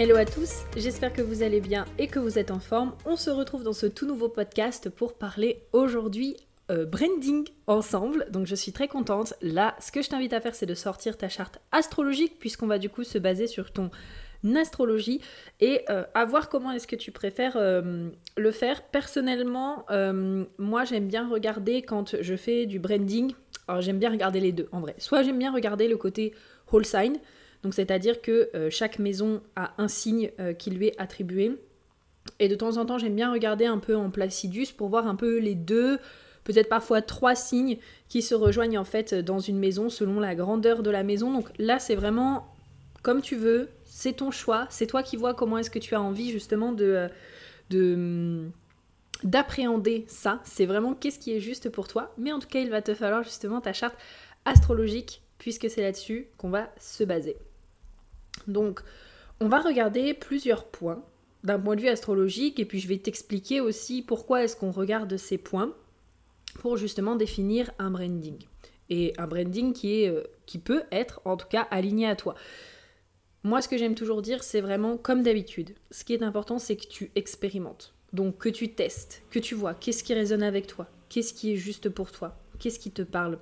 Hello 0.00 0.14
à 0.14 0.24
tous, 0.24 0.62
j'espère 0.76 1.12
que 1.12 1.22
vous 1.22 1.42
allez 1.42 1.60
bien 1.60 1.84
et 1.98 2.06
que 2.06 2.20
vous 2.20 2.38
êtes 2.38 2.52
en 2.52 2.60
forme. 2.60 2.92
On 3.04 3.16
se 3.16 3.30
retrouve 3.30 3.64
dans 3.64 3.72
ce 3.72 3.86
tout 3.86 4.06
nouveau 4.06 4.28
podcast 4.28 4.90
pour 4.90 5.14
parler 5.14 5.64
aujourd'hui 5.72 6.36
euh, 6.70 6.86
branding 6.86 7.48
ensemble. 7.66 8.28
Donc 8.30 8.46
je 8.46 8.54
suis 8.54 8.70
très 8.70 8.86
contente. 8.86 9.34
Là, 9.42 9.74
ce 9.80 9.90
que 9.90 10.00
je 10.00 10.08
t'invite 10.08 10.32
à 10.32 10.40
faire, 10.40 10.54
c'est 10.54 10.66
de 10.66 10.74
sortir 10.76 11.18
ta 11.18 11.28
charte 11.28 11.58
astrologique 11.72 12.38
puisqu'on 12.38 12.68
va 12.68 12.78
du 12.78 12.88
coup 12.88 13.02
se 13.02 13.18
baser 13.18 13.48
sur 13.48 13.72
ton 13.72 13.90
astrologie 14.54 15.20
et 15.58 15.80
euh, 15.90 16.04
à 16.14 16.24
voir 16.26 16.48
comment 16.48 16.70
est-ce 16.70 16.86
que 16.86 16.94
tu 16.94 17.10
préfères 17.10 17.56
euh, 17.56 18.08
le 18.36 18.50
faire. 18.52 18.82
Personnellement, 18.82 19.84
moi 20.58 20.84
j'aime 20.84 21.08
bien 21.08 21.28
regarder 21.28 21.82
quand 21.82 22.14
je 22.20 22.36
fais 22.36 22.66
du 22.66 22.78
branding. 22.78 23.32
Alors 23.66 23.80
j'aime 23.80 23.98
bien 23.98 24.10
regarder 24.10 24.38
les 24.38 24.52
deux 24.52 24.68
en 24.70 24.78
vrai. 24.78 24.94
Soit 24.98 25.24
j'aime 25.24 25.40
bien 25.40 25.52
regarder 25.52 25.88
le 25.88 25.96
côté 25.96 26.34
whole 26.70 26.86
sign, 26.86 27.18
donc 27.62 27.74
c'est-à-dire 27.74 28.20
que 28.20 28.50
euh, 28.54 28.70
chaque 28.70 28.98
maison 28.98 29.42
a 29.56 29.72
un 29.78 29.88
signe 29.88 30.30
euh, 30.40 30.52
qui 30.52 30.70
lui 30.70 30.88
est 30.88 31.00
attribué. 31.00 31.52
Et 32.38 32.48
de 32.48 32.54
temps 32.54 32.76
en 32.76 32.84
temps, 32.84 32.98
j'aime 32.98 33.16
bien 33.16 33.32
regarder 33.32 33.64
un 33.64 33.78
peu 33.78 33.96
en 33.96 34.10
Placidus 34.10 34.68
pour 34.76 34.88
voir 34.90 35.06
un 35.06 35.16
peu 35.16 35.38
les 35.38 35.54
deux, 35.54 35.98
peut-être 36.44 36.68
parfois 36.68 37.02
trois 37.02 37.34
signes 37.34 37.78
qui 38.08 38.22
se 38.22 38.34
rejoignent 38.34 38.78
en 38.78 38.84
fait 38.84 39.14
dans 39.14 39.38
une 39.38 39.58
maison 39.58 39.88
selon 39.88 40.20
la 40.20 40.34
grandeur 40.34 40.82
de 40.82 40.90
la 40.90 41.02
maison. 41.02 41.32
Donc 41.32 41.48
là, 41.58 41.78
c'est 41.78 41.94
vraiment 41.94 42.46
comme 43.02 43.22
tu 43.22 43.36
veux, 43.36 43.68
c'est 43.84 44.14
ton 44.14 44.30
choix, 44.30 44.66
c'est 44.70 44.86
toi 44.86 45.02
qui 45.02 45.16
vois 45.16 45.34
comment 45.34 45.58
est-ce 45.58 45.70
que 45.70 45.78
tu 45.78 45.94
as 45.94 46.00
envie 46.00 46.30
justement 46.30 46.72
de, 46.72 47.08
de 47.70 48.48
d'appréhender 49.24 50.04
ça. 50.08 50.40
C'est 50.44 50.66
vraiment 50.66 50.94
qu'est-ce 50.94 51.18
qui 51.18 51.32
est 51.32 51.40
juste 51.40 51.70
pour 51.70 51.88
toi. 51.88 52.14
Mais 52.18 52.32
en 52.32 52.38
tout 52.38 52.48
cas, 52.48 52.60
il 52.60 52.70
va 52.70 52.82
te 52.82 52.94
falloir 52.94 53.24
justement 53.24 53.60
ta 53.60 53.72
charte 53.72 53.96
astrologique 54.44 55.22
puisque 55.38 55.70
c'est 55.70 55.82
là-dessus 55.82 56.28
qu'on 56.36 56.50
va 56.50 56.72
se 56.78 57.04
baser. 57.04 57.36
Donc, 58.46 58.80
on 59.40 59.48
va 59.48 59.60
regarder 59.60 60.14
plusieurs 60.14 60.66
points 60.66 61.02
d'un 61.44 61.58
point 61.58 61.76
de 61.76 61.80
vue 61.80 61.88
astrologique 61.88 62.58
et 62.58 62.64
puis 62.64 62.80
je 62.80 62.88
vais 62.88 62.98
t'expliquer 62.98 63.60
aussi 63.60 64.02
pourquoi 64.02 64.42
est-ce 64.42 64.56
qu'on 64.56 64.72
regarde 64.72 65.16
ces 65.16 65.38
points 65.38 65.72
pour 66.54 66.76
justement 66.76 67.16
définir 67.16 67.70
un 67.78 67.90
branding. 67.90 68.38
Et 68.90 69.12
un 69.18 69.26
branding 69.26 69.74
euh, 69.84 70.24
qui 70.46 70.58
peut 70.58 70.82
être 70.90 71.20
en 71.24 71.36
tout 71.36 71.46
cas 71.48 71.68
aligné 71.70 72.06
à 72.06 72.16
toi. 72.16 72.34
Moi, 73.44 73.62
ce 73.62 73.68
que 73.68 73.78
j'aime 73.78 73.94
toujours 73.94 74.22
dire, 74.22 74.42
c'est 74.42 74.60
vraiment 74.60 74.96
comme 74.96 75.22
d'habitude. 75.22 75.74
Ce 75.90 76.04
qui 76.04 76.14
est 76.14 76.22
important, 76.22 76.58
c'est 76.58 76.76
que 76.76 76.86
tu 76.86 77.10
expérimentes. 77.14 77.94
Donc, 78.12 78.38
que 78.38 78.48
tu 78.48 78.74
testes, 78.74 79.22
que 79.30 79.38
tu 79.38 79.54
vois 79.54 79.74
qu'est-ce 79.74 80.02
qui 80.02 80.14
résonne 80.14 80.42
avec 80.42 80.66
toi, 80.66 80.88
qu'est-ce 81.08 81.34
qui 81.34 81.52
est 81.52 81.56
juste 81.56 81.90
pour 81.90 82.10
toi, 82.10 82.36
qu'est-ce 82.58 82.78
qui 82.78 82.90
te 82.90 83.02
parle. 83.02 83.38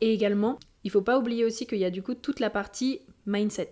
Et 0.00 0.12
également, 0.12 0.58
il 0.84 0.90
faut 0.90 1.02
pas 1.02 1.18
oublier 1.18 1.44
aussi 1.44 1.66
qu'il 1.66 1.78
y 1.78 1.84
a 1.84 1.90
du 1.90 2.02
coup 2.02 2.14
toute 2.14 2.40
la 2.40 2.50
partie 2.50 3.00
mindset. 3.28 3.70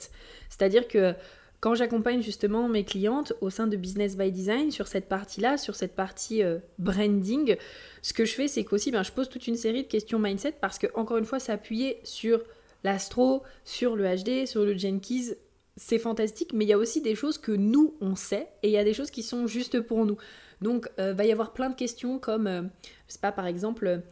C'est-à-dire 0.49 0.87
que 0.87 1.15
quand 1.61 1.75
j'accompagne 1.75 2.23
justement 2.23 2.69
mes 2.69 2.85
clientes 2.85 3.33
au 3.41 3.51
sein 3.51 3.67
de 3.67 3.77
Business 3.77 4.17
by 4.17 4.31
Design 4.31 4.71
sur 4.71 4.87
cette 4.87 5.09
partie-là, 5.09 5.57
sur 5.57 5.75
cette 5.75 5.97
partie 5.97 6.43
euh, 6.43 6.59
branding, 6.79 7.57
ce 8.03 8.13
que 8.13 8.25
je 8.25 8.35
fais, 8.35 8.47
c'est 8.47 8.65
qu'aussi, 8.65 8.91
ben, 8.91 9.03
je 9.03 9.11
pose 9.11 9.29
toute 9.29 9.47
une 9.47 9.57
série 9.57 9.83
de 9.83 9.89
questions 9.89 10.19
mindset 10.19 10.55
parce 10.61 10.79
que, 10.79 10.87
encore 10.95 11.17
une 11.17 11.25
fois, 11.25 11.41
s'appuyer 11.41 11.99
sur 12.05 12.43
l'astro, 12.85 13.43
sur 13.65 13.97
le 13.97 14.05
HD, 14.05 14.47
sur 14.47 14.65
le 14.65 14.77
Jenkins, 14.77 15.35
c'est 15.77 15.99
fantastique, 15.99 16.53
mais 16.53 16.65
il 16.65 16.69
y 16.69 16.73
a 16.73 16.79
aussi 16.79 17.01
des 17.01 17.15
choses 17.15 17.39
que 17.39 17.53
nous, 17.53 17.95
on 18.01 18.17
sait, 18.17 18.49
et 18.63 18.69
il 18.69 18.73
y 18.73 18.79
a 18.79 18.85
des 18.85 18.95
choses 18.95 19.11
qui 19.11 19.23
sont 19.23 19.47
juste 19.47 19.81
pour 19.81 20.07
nous. 20.07 20.17
Donc, 20.63 20.89
il 20.99 21.03
euh, 21.03 21.13
va 21.15 21.25
y 21.25 21.33
avoir 21.33 21.53
plein 21.53 21.69
de 21.69 21.75
questions 21.75 22.19
comme, 22.19 22.47
euh, 22.47 22.63
je 23.09 23.15
sais 23.15 23.19
pas, 23.21 23.33
par 23.33 23.47
exemple, 23.47 24.03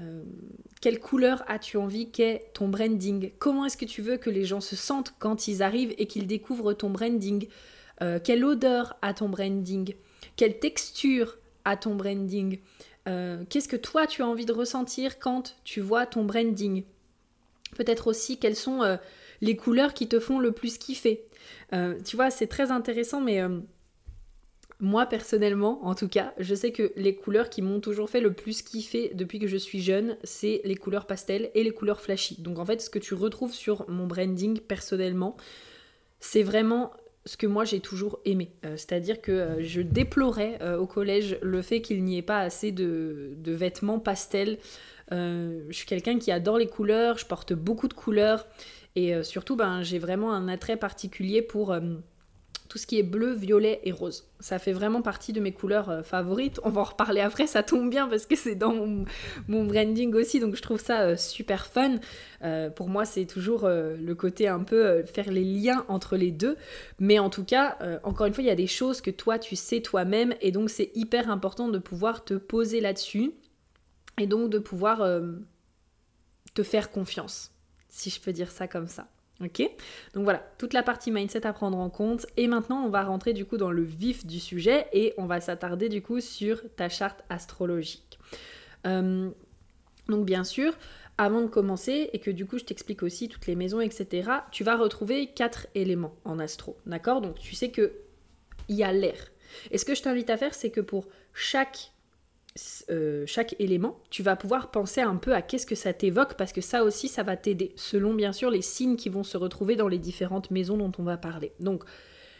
euh, 0.00 0.22
quelle 0.80 0.98
couleur 0.98 1.44
as-tu 1.48 1.76
envie 1.76 2.10
qu'est 2.10 2.50
ton 2.54 2.68
branding? 2.68 3.32
Comment 3.38 3.66
est-ce 3.66 3.76
que 3.76 3.84
tu 3.84 4.02
veux 4.02 4.16
que 4.16 4.30
les 4.30 4.44
gens 4.44 4.60
se 4.60 4.76
sentent 4.76 5.14
quand 5.18 5.48
ils 5.48 5.62
arrivent 5.62 5.94
et 5.98 6.06
qu'ils 6.06 6.26
découvrent 6.26 6.72
ton 6.72 6.90
branding? 6.90 7.48
Euh, 8.02 8.18
Quelle 8.22 8.44
odeur 8.44 8.96
a 9.02 9.12
ton 9.12 9.28
branding? 9.28 9.94
Quelle 10.36 10.58
texture 10.58 11.38
a 11.64 11.76
ton 11.76 11.94
branding? 11.94 12.58
Euh, 13.08 13.44
Qu'est-ce 13.48 13.68
que 13.68 13.76
toi 13.76 14.06
tu 14.06 14.22
as 14.22 14.26
envie 14.26 14.46
de 14.46 14.52
ressentir 14.52 15.18
quand 15.18 15.56
tu 15.64 15.80
vois 15.80 16.06
ton 16.06 16.24
branding? 16.24 16.84
Peut-être 17.76 18.06
aussi 18.06 18.38
quelles 18.38 18.56
sont 18.56 18.98
les 19.40 19.56
couleurs 19.56 19.94
qui 19.94 20.08
te 20.08 20.18
font 20.18 20.38
le 20.40 20.52
plus 20.52 20.76
kiffer? 20.76 21.24
tu 22.04 22.16
vois, 22.16 22.30
c'est 22.30 22.48
très 22.48 22.72
intéressant, 22.72 23.20
mais 23.20 23.40
moi 24.80 25.06
personnellement, 25.06 25.84
en 25.86 25.94
tout 25.94 26.08
cas, 26.08 26.32
je 26.38 26.54
sais 26.54 26.72
que 26.72 26.92
les 26.96 27.14
couleurs 27.14 27.50
qui 27.50 27.62
m'ont 27.62 27.80
toujours 27.80 28.10
fait 28.10 28.20
le 28.20 28.32
plus 28.32 28.62
kiffer 28.62 29.12
depuis 29.14 29.38
que 29.38 29.46
je 29.46 29.56
suis 29.56 29.80
jeune, 29.80 30.16
c'est 30.24 30.62
les 30.64 30.76
couleurs 30.76 31.06
pastel 31.06 31.50
et 31.54 31.62
les 31.62 31.72
couleurs 31.72 32.00
flashy. 32.00 32.40
Donc 32.40 32.58
en 32.58 32.64
fait, 32.64 32.80
ce 32.80 32.90
que 32.90 32.98
tu 32.98 33.14
retrouves 33.14 33.52
sur 33.52 33.88
mon 33.88 34.06
branding 34.06 34.60
personnellement, 34.60 35.36
c'est 36.20 36.42
vraiment 36.42 36.92
ce 37.26 37.36
que 37.36 37.46
moi 37.46 37.64
j'ai 37.64 37.80
toujours 37.80 38.20
aimé. 38.24 38.50
Euh, 38.64 38.76
c'est-à-dire 38.76 39.20
que 39.20 39.32
euh, 39.32 39.62
je 39.62 39.80
déplorais 39.80 40.58
euh, 40.62 40.78
au 40.78 40.86
collège 40.86 41.38
le 41.42 41.62
fait 41.62 41.82
qu'il 41.82 42.02
n'y 42.04 42.16
ait 42.16 42.22
pas 42.22 42.40
assez 42.40 42.72
de, 42.72 43.36
vêtements 43.46 43.98
pastel. 43.98 44.58
je 45.10 45.72
suis 45.72 45.86
quelqu'un 45.86 46.18
qui 46.18 46.32
adore 46.32 46.58
les 46.58 46.66
couleurs, 46.66 47.18
je 47.18 47.26
porte 47.26 47.52
beaucoup 47.52 47.88
de 47.88 47.94
couleurs 47.94 48.46
et 48.96 49.22
surtout 49.22 49.56
ben, 49.56 49.82
j'ai 49.82 49.98
vraiment 49.98 50.32
un 50.32 50.48
attrait 50.48 50.76
particulier 50.76 51.42
pour 51.42 51.74
tout 52.70 52.78
ce 52.78 52.86
qui 52.86 53.00
est 53.00 53.02
bleu, 53.02 53.32
violet 53.32 53.80
et 53.82 53.90
rose. 53.90 54.28
Ça 54.38 54.60
fait 54.60 54.72
vraiment 54.72 55.02
partie 55.02 55.32
de 55.32 55.40
mes 55.40 55.50
couleurs 55.50 55.90
euh, 55.90 56.02
favorites. 56.04 56.60
On 56.62 56.70
va 56.70 56.82
en 56.82 56.84
reparler 56.84 57.20
après, 57.20 57.48
ça 57.48 57.64
tombe 57.64 57.90
bien 57.90 58.06
parce 58.06 58.26
que 58.26 58.36
c'est 58.36 58.54
dans 58.54 58.72
mon, 58.72 59.64
branding 59.64 60.14
aussi, 60.14 60.38
donc 60.38 60.54
je 60.54 60.62
trouve 60.62 60.80
ça 60.80 61.00
euh, 61.00 61.16
super 61.16 61.66
fun. 61.66 61.96
Euh, 62.42 62.70
pour 62.70 62.88
moi, 62.88 63.04
c'est 63.04 63.26
toujours 63.26 63.68
le 63.68 64.12
côté 64.14 64.46
un 64.46 64.60
peu 64.60 65.02
faire 65.02 65.32
les 65.32 65.42
liens 65.42 65.84
entre 65.88 66.16
les 66.16 66.30
deux. 66.30 66.56
Mais 67.00 67.18
en 67.18 67.28
tout 67.28 67.44
cas, 67.44 67.76
encore 68.04 68.26
une 68.26 68.34
fois, 68.34 68.44
il 68.44 68.46
y 68.46 68.50
a 68.50 68.54
des 68.54 68.68
choses 68.68 69.00
que 69.00 69.10
toi, 69.10 69.38
tu 69.40 69.56
sais 69.56 69.80
toi-même, 69.80 70.34
et 70.40 70.52
donc 70.52 70.70
c'est 70.70 70.92
hyper 70.94 71.28
important 71.28 71.68
de 71.68 71.78
pouvoir 71.78 72.24
te 72.24 72.34
poser 72.34 72.80
là-dessus, 72.80 73.32
et 74.18 74.26
donc 74.28 74.48
de 74.48 74.58
pouvoir 74.58 75.02
te 76.54 76.62
faire 76.62 76.90
confiance, 76.90 77.52
si 77.88 78.10
je 78.10 78.20
peux 78.20 78.32
dire 78.32 78.52
ça 78.52 78.68
comme 78.68 78.86
ça. 78.86 79.08
Ok 79.42 79.62
Donc 80.14 80.24
voilà, 80.24 80.44
toute 80.58 80.74
la 80.74 80.82
partie 80.82 81.10
mindset 81.10 81.46
à 81.46 81.52
prendre 81.52 81.78
en 81.78 81.88
compte. 81.88 82.26
Et 82.36 82.46
maintenant, 82.46 82.84
on 82.84 82.90
va 82.90 83.02
rentrer 83.02 83.32
du 83.32 83.46
coup 83.46 83.56
dans 83.56 83.70
le 83.70 83.82
vif 83.82 84.26
du 84.26 84.38
sujet 84.38 84.86
et 84.92 85.14
on 85.16 85.26
va 85.26 85.40
s'attarder 85.40 85.88
du 85.88 86.02
coup 86.02 86.20
sur 86.20 86.60
ta 86.76 86.88
charte 86.88 87.24
astrologique. 87.30 88.18
Euh, 88.86 89.30
donc 90.08 90.26
bien 90.26 90.44
sûr, 90.44 90.74
avant 91.16 91.40
de 91.40 91.46
commencer 91.46 92.10
et 92.12 92.18
que 92.18 92.30
du 92.30 92.46
coup 92.46 92.58
je 92.58 92.64
t'explique 92.64 93.02
aussi 93.02 93.28
toutes 93.28 93.46
les 93.46 93.54
maisons, 93.54 93.80
etc., 93.80 94.30
tu 94.50 94.64
vas 94.64 94.76
retrouver 94.76 95.28
quatre 95.28 95.66
éléments 95.74 96.14
en 96.24 96.38
astro. 96.38 96.76
D'accord? 96.86 97.20
Donc 97.20 97.38
tu 97.38 97.54
sais 97.54 97.70
que 97.70 97.92
il 98.68 98.76
y 98.76 98.84
a 98.84 98.92
l'air. 98.92 99.30
Et 99.70 99.78
ce 99.78 99.84
que 99.84 99.94
je 99.94 100.02
t'invite 100.02 100.30
à 100.30 100.36
faire, 100.36 100.54
c'est 100.54 100.70
que 100.70 100.80
pour 100.80 101.08
chaque 101.34 101.92
euh, 102.90 103.24
chaque 103.26 103.54
élément, 103.60 104.00
tu 104.10 104.22
vas 104.22 104.34
pouvoir 104.34 104.70
penser 104.72 105.00
un 105.00 105.16
peu 105.16 105.34
à 105.34 105.42
qu'est-ce 105.42 105.66
que 105.66 105.76
ça 105.76 105.92
t'évoque 105.92 106.34
parce 106.34 106.52
que 106.52 106.60
ça 106.60 106.82
aussi, 106.82 107.08
ça 107.08 107.22
va 107.22 107.36
t'aider, 107.36 107.72
selon 107.76 108.12
bien 108.12 108.32
sûr 108.32 108.50
les 108.50 108.62
signes 108.62 108.96
qui 108.96 109.08
vont 109.08 109.22
se 109.22 109.36
retrouver 109.36 109.76
dans 109.76 109.86
les 109.86 109.98
différentes 109.98 110.50
maisons 110.50 110.76
dont 110.76 110.92
on 110.98 111.04
va 111.04 111.16
parler. 111.16 111.52
Donc, 111.60 111.84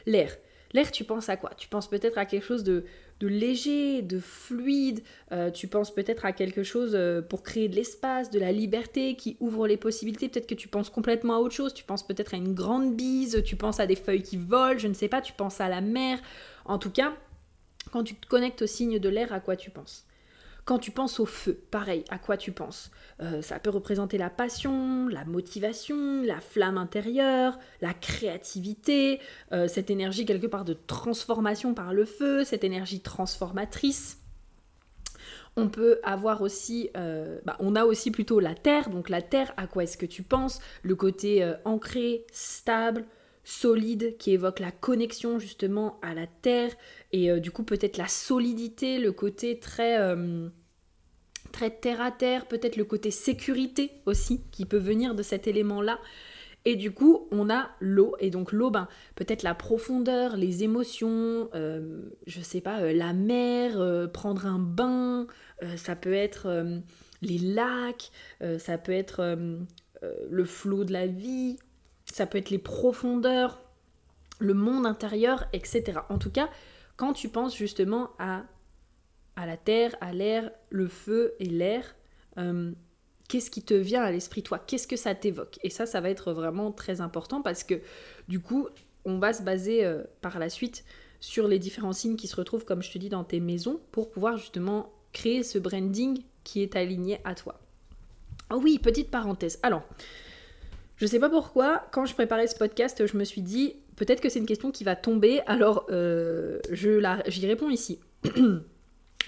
l'air. 0.07 0.37
L'air, 0.73 0.91
tu 0.93 1.03
penses 1.03 1.29
à 1.29 1.37
quoi? 1.37 1.51
Tu 1.57 1.69
penses 1.69 1.89
peut-être 1.89 2.17
à 2.17 2.27
quelque 2.27 2.45
chose 2.45 2.63
de, 2.63 2.85
léger, 3.21 4.03
de 4.03 4.19
fluide, 4.19 5.03
euh, 5.33 5.51
tu 5.51 5.67
penses 5.67 5.93
peut-être 5.93 6.25
à 6.25 6.33
quelque 6.33 6.63
chose 6.63 6.93
euh, 6.95 7.23
pour 7.23 7.43
créer 7.43 7.69
de 7.69 7.75
l'espace, 7.75 8.31
de 8.31 8.39
la 8.39 8.53
liberté, 8.53 9.15
qui 9.15 9.37
ouvre 9.41 9.67
les 9.67 9.77
possibilités, 9.77 10.29
peut-être 10.29 10.47
que 10.47 10.55
tu 10.55 10.69
penses 10.69 10.91
complètement 10.91 11.35
à 11.35 11.39
autre 11.39 11.55
chose, 11.55 11.75
tu 11.75 11.85
penses 11.85 12.07
peut-être 12.07 12.35
à 12.35 12.37
une 12.37 12.55
grande 12.55 12.97
bise, 12.97 13.43
tu 13.45 13.57
penses 13.57 13.81
à 13.81 13.87
des 13.87 13.97
feuilles 13.97 14.23
qui 14.23 14.37
volent, 14.37 14.79
je 14.79 14.89
ne 14.89 14.95
sais 14.95 15.09
pas, 15.09 15.21
tu 15.21 15.33
penses 15.33 15.61
à 15.61 15.69
la 15.69 15.81
mer. 15.81 16.19
En 16.65 16.79
tout 16.79 16.91
cas, 16.91 17.15
quand 17.93 18.05
tu 18.05 18.15
te 18.15 18.27
connectes 18.27 18.63
au 18.63 18.67
signe 18.67 18.99
de 18.99 19.09
l'air, 19.09 19.33
à 19.33 19.41
quoi 19.41 19.57
tu 19.57 19.71
penses? 19.71 20.07
Quand 20.65 20.79
tu 20.79 20.91
penses 20.91 21.19
au 21.19 21.27
feu, 21.27 21.59
pareil, 21.71 22.05
à 22.11 22.19
quoi 22.19 22.37
tu 22.37 22.53
penses? 22.53 22.91
Euh, 23.21 23.43
Ça 23.43 23.59
peut 23.59 23.71
représenter 23.71 24.19
la 24.19 24.31
passion, 24.31 25.09
la 25.09 25.25
motivation, 25.25 26.23
la 26.23 26.41
flamme 26.41 26.79
intérieure, 26.79 27.59
la 27.81 27.95
créativité, 27.95 29.21
euh, 29.53 29.69
cette 29.69 29.91
énergie 29.91 30.27
quelque 30.27 30.47
part 30.47 30.65
de 30.65 30.77
transformation 30.87 31.75
par 31.75 31.93
le 31.93 32.05
feu, 32.05 32.45
cette 32.45 32.63
énergie 32.63 33.01
transformatrice. 33.01 34.19
On 35.57 35.69
peut 35.69 35.99
avoir 36.05 36.43
aussi, 36.43 36.91
euh, 36.97 37.41
bah, 37.45 37.57
on 37.59 37.75
a 37.75 37.85
aussi 37.85 38.11
plutôt 38.11 38.39
la 38.39 38.55
terre. 38.55 38.91
Donc 38.91 39.09
la 39.09 39.23
terre, 39.23 39.53
à 39.57 39.67
quoi 39.67 39.83
est-ce 39.83 39.97
que 39.97 40.07
tu 40.07 40.23
penses? 40.23 40.61
Le 40.83 40.95
côté 40.95 41.53
ancré, 41.65 42.25
stable, 42.31 43.07
solide, 43.51 44.17
qui 44.19 44.33
évoque 44.33 44.61
la 44.61 44.71
connexion 44.71 45.39
justement 45.39 45.99
à 46.03 46.15
la 46.15 46.27
terre 46.27 46.73
et 47.13 47.31
euh, 47.31 47.41
du 47.41 47.51
coup 47.51 47.65
peut-être 47.65 47.97
la 47.97 48.09
solidité, 48.09 48.99
le 48.99 49.13
côté 49.13 49.59
très 49.59 49.99
très 51.53 51.71
terre 51.71 52.01
à 52.01 52.11
terre, 52.11 52.47
peut-être 52.47 52.77
le 52.77 52.85
côté 52.85 53.11
sécurité 53.11 53.91
aussi 54.07 54.43
qui 54.51 54.65
peut 54.67 54.79
venir 54.79 55.15
de 55.15 55.23
cet 55.23 55.47
élément-là. 55.47 55.99
Et 56.67 56.77
du 56.77 56.93
coup, 56.93 57.27
on 57.31 57.49
a 57.49 57.71
l'eau. 57.81 58.17
Et 58.21 58.31
donc 58.31 58.53
l'eau, 58.53 58.71
ben, 58.71 58.87
peut-être 59.15 59.43
la 59.43 59.55
profondeur, 59.55 60.37
les 60.37 60.63
émotions, 60.63 61.49
euh, 61.55 62.03
je 62.27 62.41
sais 62.41 62.61
pas, 62.61 62.81
euh, 62.81 62.93
la 62.93 63.15
mer, 63.15 63.81
euh, 63.81 64.07
prendre 64.07 64.47
un 64.47 64.59
bain, 64.59 65.27
ça 65.77 65.97
peut 65.97 66.13
être 66.13 66.49
les 67.21 67.37
lacs, 67.37 68.11
ça 68.59 68.79
peut 68.79 68.93
être 68.93 69.37
le 70.31 70.45
flot 70.47 70.85
de 70.85 70.93
la 70.95 71.07
vie, 71.07 71.59
ça 72.13 72.27
peut 72.27 72.39
être 72.39 72.51
les 72.51 72.59
profondeurs, 72.59 73.61
le 74.39 74.55
monde 74.55 74.87
intérieur, 74.87 75.47
etc. 75.53 76.01
En 76.09 76.19
tout 76.19 76.31
cas, 76.31 76.49
quand 76.97 77.13
tu 77.13 77.29
penses 77.29 77.57
justement 77.57 78.11
à, 78.19 78.45
à 79.37 79.47
la 79.47 79.57
terre, 79.57 79.97
à 80.01 80.13
l'air, 80.13 80.51
le 80.71 80.89
feu 80.89 81.35
et 81.39 81.47
l'air, 81.47 81.95
qu'est-ce 83.29 83.51
qui 83.51 83.63
te 83.63 83.75
vient 83.75 84.03
à 84.03 84.11
l'esprit 84.11 84.43
toi? 84.43 84.59
Qu'est-ce 84.59 84.89
que 84.89 84.97
ça 84.97 85.15
t'évoque? 85.15 85.59
Et 85.63 85.71
ça, 85.71 85.87
ça 85.87 86.01
va 86.01 86.11
être 86.11 86.33
vraiment 86.33 86.73
très 86.73 87.01
important 87.01 87.43
parce 87.43 87.63
que 87.63 87.81
du 88.29 88.41
coup, 88.41 88.69
on 89.05 89.19
va 89.19 89.33
se 89.33 89.43
baser 89.43 89.85
euh, 89.85 90.03
par 90.21 90.39
la 90.39 90.51
suite 90.51 90.85
sur 91.21 91.47
les 91.47 91.59
différents 91.59 91.93
signes 91.93 92.17
qui 92.17 92.27
se 92.27 92.37
retrouvent, 92.37 92.65
comme 92.65 92.83
je 92.83 92.91
te 92.91 92.99
dis, 92.99 93.09
dans 93.09 93.25
tes 93.25 93.41
maisons 93.41 93.81
pour 93.93 94.11
pouvoir 94.11 94.37
justement 94.37 94.93
créer 95.13 95.43
ce 95.43 95.59
branding 95.59 96.23
qui 96.45 96.63
est 96.63 96.77
aligné 96.77 97.21
à 97.25 97.35
toi. 97.35 97.61
Oh 98.51 98.61
oui, 98.63 98.79
petite 98.79 99.11
parenthèse. 99.11 99.59
Alors, 99.63 99.85
je 101.01 101.07
sais 101.07 101.19
pas 101.19 101.31
pourquoi, 101.31 101.83
quand 101.93 102.05
je 102.05 102.13
préparais 102.13 102.47
ce 102.47 102.55
podcast, 102.55 103.07
je 103.07 103.17
me 103.17 103.25
suis 103.25 103.41
dit 103.41 103.77
peut-être 103.97 104.21
que 104.21 104.29
c'est 104.29 104.39
une 104.39 104.47
question 104.47 104.71
qui 104.71 104.85
va 104.85 104.97
tomber, 104.97 105.41
alors 105.47 105.87
euh, 105.91 106.61
j'y 106.71 107.47
réponds 107.47 107.71
ici. 107.71 108.01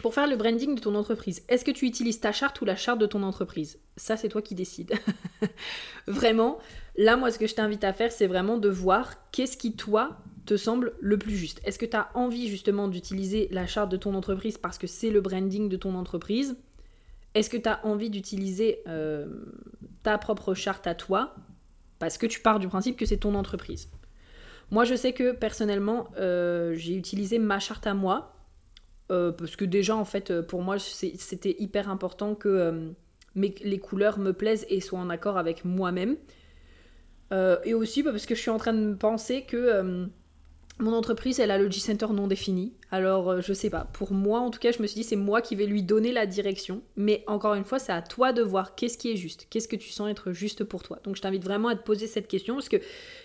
Pour 0.02 0.14
faire 0.14 0.26
le 0.26 0.36
branding 0.36 0.74
de 0.74 0.80
ton 0.80 0.94
entreprise, 0.94 1.42
est-ce 1.48 1.64
que 1.64 1.70
tu 1.70 1.86
utilises 1.86 2.20
ta 2.20 2.32
charte 2.32 2.60
ou 2.60 2.66
la 2.66 2.76
charte 2.76 2.98
de 2.98 3.06
ton 3.06 3.22
entreprise? 3.22 3.78
Ça, 3.96 4.16
c'est 4.16 4.28
toi 4.28 4.42
qui 4.42 4.54
décides. 4.54 4.92
vraiment, 6.06 6.58
là, 6.96 7.16
moi, 7.16 7.30
ce 7.30 7.38
que 7.38 7.46
je 7.46 7.54
t'invite 7.54 7.84
à 7.84 7.92
faire, 7.92 8.12
c'est 8.12 8.26
vraiment 8.26 8.58
de 8.58 8.68
voir 8.68 9.30
qu'est-ce 9.30 9.56
qui, 9.56 9.76
toi, 9.76 10.18
te 10.44 10.56
semble 10.56 10.94
le 11.00 11.18
plus 11.18 11.36
juste. 11.36 11.60
Est-ce 11.64 11.78
que 11.78 11.86
tu 11.86 11.96
as 11.96 12.10
envie, 12.14 12.48
justement, 12.48 12.88
d'utiliser 12.88 13.48
la 13.50 13.66
charte 13.66 13.90
de 13.90 13.96
ton 13.96 14.14
entreprise 14.14 14.58
parce 14.58 14.76
que 14.76 14.86
c'est 14.86 15.10
le 15.10 15.20
branding 15.20 15.68
de 15.68 15.76
ton 15.76 15.94
entreprise? 15.94 16.56
Est-ce 17.34 17.48
que 17.48 17.56
tu 17.56 17.68
as 17.68 17.84
envie 17.86 18.10
d'utiliser 18.10 18.80
euh, 18.88 19.26
ta 20.02 20.18
propre 20.18 20.54
charte 20.54 20.86
à 20.86 20.94
toi? 20.94 21.34
Parce 22.02 22.18
que 22.18 22.26
tu 22.26 22.40
pars 22.40 22.58
du 22.58 22.66
principe 22.66 22.96
que 22.96 23.06
c'est 23.06 23.18
ton 23.18 23.36
entreprise 23.36 23.88
Moi, 24.72 24.84
je 24.84 24.96
sais 24.96 25.12
que, 25.12 25.30
personnellement, 25.30 26.08
euh, 26.18 26.74
j'ai 26.74 26.96
utilisé 26.96 27.38
ma 27.38 27.60
charte 27.60 27.86
à 27.86 27.94
moi 27.94 28.34
euh, 29.12 29.30
parce 29.30 29.54
que 29.54 29.64
déjà, 29.64 29.94
en 29.94 30.04
fait, 30.04 30.32
euh, 30.32 30.42
pour 30.42 30.62
moi, 30.62 30.80
c'était 30.80 31.54
hyper 31.60 31.88
important 31.88 32.34
que 32.34 32.92
les 33.36 33.78
couleurs 33.78 34.18
me 34.18 34.32
plaisent 34.32 34.66
et 34.68 34.80
soient 34.80 34.98
en 34.98 35.10
accord 35.10 35.38
avec 35.38 35.64
moi-même. 35.64 36.16
et 37.30 37.72
aussi 37.72 38.02
bah, 38.02 38.10
parce 38.10 38.26
que 38.26 38.34
je 38.34 38.40
suis 38.40 38.50
en 38.50 38.58
train 38.58 38.72
de 38.72 38.94
penser 38.94 39.42
que 39.42 40.08
mon 40.78 40.94
entreprise, 40.94 41.38
elle 41.38 41.50
a 41.50 41.58
le 41.58 41.70
G-Center 41.70 42.06
non 42.12 42.26
défini. 42.26 42.72
Alors, 42.90 43.40
je 43.40 43.52
sais 43.52 43.70
pas. 43.70 43.88
Pour 43.92 44.12
moi, 44.12 44.40
en 44.40 44.50
tout 44.50 44.58
cas, 44.58 44.72
je 44.72 44.82
me 44.82 44.86
suis 44.86 45.00
dit, 45.00 45.06
c'est 45.06 45.16
moi 45.16 45.40
qui 45.40 45.54
vais 45.54 45.66
lui 45.66 45.82
donner 45.82 46.12
la 46.12 46.26
direction. 46.26 46.82
Mais 46.96 47.22
encore 47.26 47.54
une 47.54 47.64
fois, 47.64 47.78
c'est 47.78 47.92
à 47.92 48.02
toi 48.02 48.32
de 48.32 48.42
voir 48.42 48.74
qu'est-ce 48.74 48.98
qui 48.98 49.12
est 49.12 49.16
juste. 49.16 49.46
Qu'est-ce 49.50 49.68
que 49.68 49.76
tu 49.76 49.90
sens 49.90 50.10
être 50.10 50.32
juste 50.32 50.64
pour 50.64 50.82
toi. 50.82 50.98
Donc, 51.04 51.16
je 51.16 51.22
t'invite 51.22 51.44
vraiment 51.44 51.68
à 51.68 51.76
te 51.76 51.82
poser 51.82 52.06
cette 52.06 52.26
question 52.26 52.54
parce 52.54 52.68
qu'il 52.68 52.80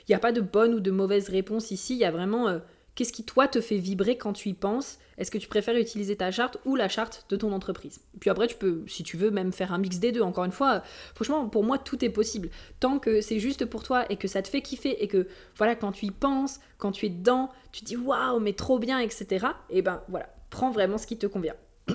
n'y 0.10 0.16
a 0.16 0.20
pas 0.20 0.32
de 0.32 0.42
bonne 0.42 0.74
ou 0.74 0.80
de 0.80 0.92
mauvaise 0.92 1.30
réponse 1.30 1.72
ici. 1.72 1.94
Il 1.96 2.00
y 2.00 2.06
a 2.06 2.12
vraiment 2.12 2.60
Qu'est-ce 2.98 3.14
qui, 3.14 3.24
toi, 3.24 3.48
te 3.48 3.62
fait 3.62 3.78
vibrer 3.78 4.18
quand 4.18 4.34
tu 4.34 4.50
y 4.50 4.56
penses? 4.56 4.98
Est-ce 5.20 5.30
que 5.30 5.38
tu 5.38 5.48
préfères 5.48 5.76
utiliser 5.76 6.16
ta 6.16 6.32
charte 6.32 6.58
ou 6.66 6.76
la 6.76 6.90
charte 6.90 7.28
de 7.30 7.36
ton 7.36 7.52
entreprise? 7.52 8.00
Puis 8.20 8.32
après, 8.32 8.48
tu 8.48 8.56
peux, 8.56 8.84
si 8.88 9.04
tu 9.04 9.18
veux, 9.18 9.30
même 9.30 9.54
faire 9.54 9.72
un 9.72 9.78
mix 9.78 10.00
des 10.00 10.12
deux. 10.12 10.22
Encore 10.22 10.46
une 10.46 10.52
fois, 10.52 10.82
franchement, 11.14 11.48
pour 11.48 11.64
moi, 11.64 11.78
tout 11.78 12.04
est 12.04 12.10
possible. 12.10 12.50
Tant 12.80 12.98
que 12.98 13.22
c'est 13.22 13.38
juste 13.38 13.66
pour 13.66 13.84
toi 13.84 14.12
et 14.12 14.16
que 14.16 14.28
ça 14.28 14.42
te 14.42 14.48
fait 14.48 14.64
kiffer 14.64 15.04
et 15.04 15.08
que, 15.08 15.28
voilà, 15.58 15.76
quand 15.76 15.92
tu 15.92 16.08
y 16.08 16.12
penses, 16.12 16.60
quand 16.80 16.92
tu 16.92 17.06
es 17.06 17.10
dedans, 17.10 17.52
tu 17.72 17.84
dis 17.86 17.96
waouh, 17.96 18.40
mais 18.40 18.54
trop 18.54 18.80
bien, 18.80 18.98
etc. 18.98 19.46
Et 19.70 19.84
ben 19.84 20.02
voilà, 20.10 20.34
prends 20.50 20.72
vraiment 20.72 20.98
ce 20.98 21.06
qui 21.06 21.20
te 21.20 21.28
convient. 21.28 21.56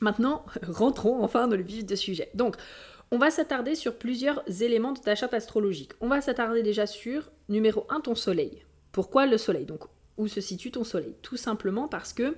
Maintenant, 0.00 0.46
rentrons 0.68 1.24
enfin 1.24 1.48
dans 1.48 1.56
le 1.56 1.64
vif 1.64 1.84
du 1.84 1.96
sujet. 1.96 2.30
Donc, 2.34 2.54
on 3.10 3.18
va 3.18 3.32
s'attarder 3.32 3.74
sur 3.74 3.98
plusieurs 3.98 4.44
éléments 4.62 4.92
de 4.92 5.00
ta 5.00 5.16
charte 5.16 5.34
astrologique. 5.34 5.94
On 6.00 6.06
va 6.06 6.20
s'attarder 6.20 6.62
déjà 6.62 6.86
sur, 6.86 7.32
numéro 7.48 7.86
1, 7.90 8.02
ton 8.02 8.14
soleil. 8.14 8.62
Pourquoi 8.92 9.26
le 9.26 9.36
soleil? 9.36 9.66
Donc, 9.66 9.80
où 10.18 10.28
se 10.28 10.40
situe 10.40 10.70
ton 10.70 10.84
soleil. 10.84 11.14
Tout 11.22 11.36
simplement 11.36 11.88
parce 11.88 12.12
que 12.12 12.36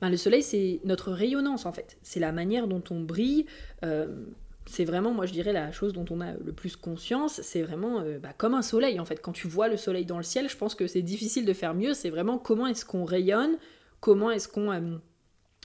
ben, 0.00 0.10
le 0.10 0.16
soleil, 0.16 0.42
c'est 0.42 0.80
notre 0.84 1.12
rayonnance 1.12 1.66
en 1.66 1.72
fait. 1.72 1.96
C'est 2.02 2.20
la 2.20 2.32
manière 2.32 2.66
dont 2.66 2.82
on 2.90 3.00
brille. 3.00 3.46
Euh, 3.84 4.24
c'est 4.66 4.84
vraiment, 4.84 5.12
moi 5.12 5.26
je 5.26 5.32
dirais, 5.32 5.52
la 5.52 5.72
chose 5.72 5.92
dont 5.92 6.04
on 6.10 6.20
a 6.20 6.32
le 6.32 6.52
plus 6.52 6.76
conscience. 6.76 7.40
C'est 7.42 7.62
vraiment 7.62 8.00
euh, 8.00 8.18
bah, 8.18 8.32
comme 8.36 8.54
un 8.54 8.62
soleil 8.62 9.00
en 9.00 9.04
fait. 9.04 9.22
Quand 9.22 9.32
tu 9.32 9.48
vois 9.48 9.68
le 9.68 9.76
soleil 9.76 10.04
dans 10.04 10.18
le 10.18 10.22
ciel, 10.22 10.48
je 10.48 10.56
pense 10.56 10.74
que 10.74 10.86
c'est 10.86 11.02
difficile 11.02 11.44
de 11.46 11.52
faire 11.52 11.74
mieux. 11.74 11.94
C'est 11.94 12.10
vraiment 12.10 12.38
comment 12.38 12.66
est-ce 12.66 12.84
qu'on 12.84 13.04
rayonne, 13.04 13.56
comment 14.00 14.30
est-ce 14.30 14.48
qu'on 14.48 14.70
euh, 14.72 14.96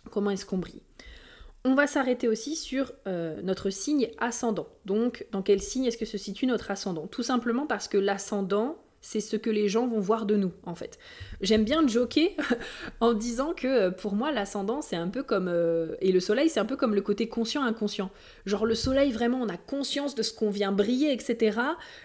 comment 0.09 0.29
est-ce 0.29 0.45
qu'on 0.45 0.59
brille. 0.59 0.81
On 1.63 1.75
va 1.75 1.85
s'arrêter 1.85 2.27
aussi 2.27 2.55
sur 2.55 2.91
notre 3.05 3.69
signe 3.69 4.09
ascendant. 4.17 4.67
Donc, 4.85 5.27
dans 5.31 5.43
quel 5.43 5.61
signe 5.61 5.85
est-ce 5.85 5.97
que 5.99 6.05
se 6.05 6.17
situe 6.17 6.47
notre 6.47 6.71
ascendant? 6.71 7.05
Tout 7.05 7.21
simplement 7.21 7.67
parce 7.67 7.88
que 7.88 7.99
l'ascendant, 7.99 8.80
c'est 9.01 9.19
ce 9.19 9.36
que 9.36 9.50
les 9.50 9.68
gens 9.68 9.88
vont 9.88 10.00
voir 10.00 10.25
de 10.25 10.36
nous, 10.36 10.51
en 10.63 10.75
fait. 10.75 11.00
J'aime 11.42 11.63
bien 11.63 11.86
joker 11.88 12.30
en 13.00 13.13
disant 13.13 13.53
que 13.53 13.68
euh, 13.68 13.92
pour 13.92 14.13
moi, 14.13 14.31
l'ascendant, 14.31 14.81
c'est 14.81 14.95
un 14.95 15.07
peu 15.07 15.24
comme. 15.24 15.48
Euh, 15.48 15.95
et 16.01 16.12
le 16.12 16.19
soleil, 16.19 16.50
c'est 16.50 16.59
un 16.59 16.65
peu 16.65 16.77
comme 16.77 16.94
le 16.94 17.01
côté 17.01 17.27
conscient-inconscient. 17.27 18.12
Genre, 18.45 18.65
le 18.65 18.75
soleil, 18.75 19.12
vraiment, 19.12 19.39
on 19.42 19.50
a 19.50 19.57
conscience 19.57 20.13
de 20.13 20.21
ce 20.21 20.31
qu'on 20.33 20.51
vient 20.51 20.71
briller, 20.71 21.12
etc. 21.12 21.59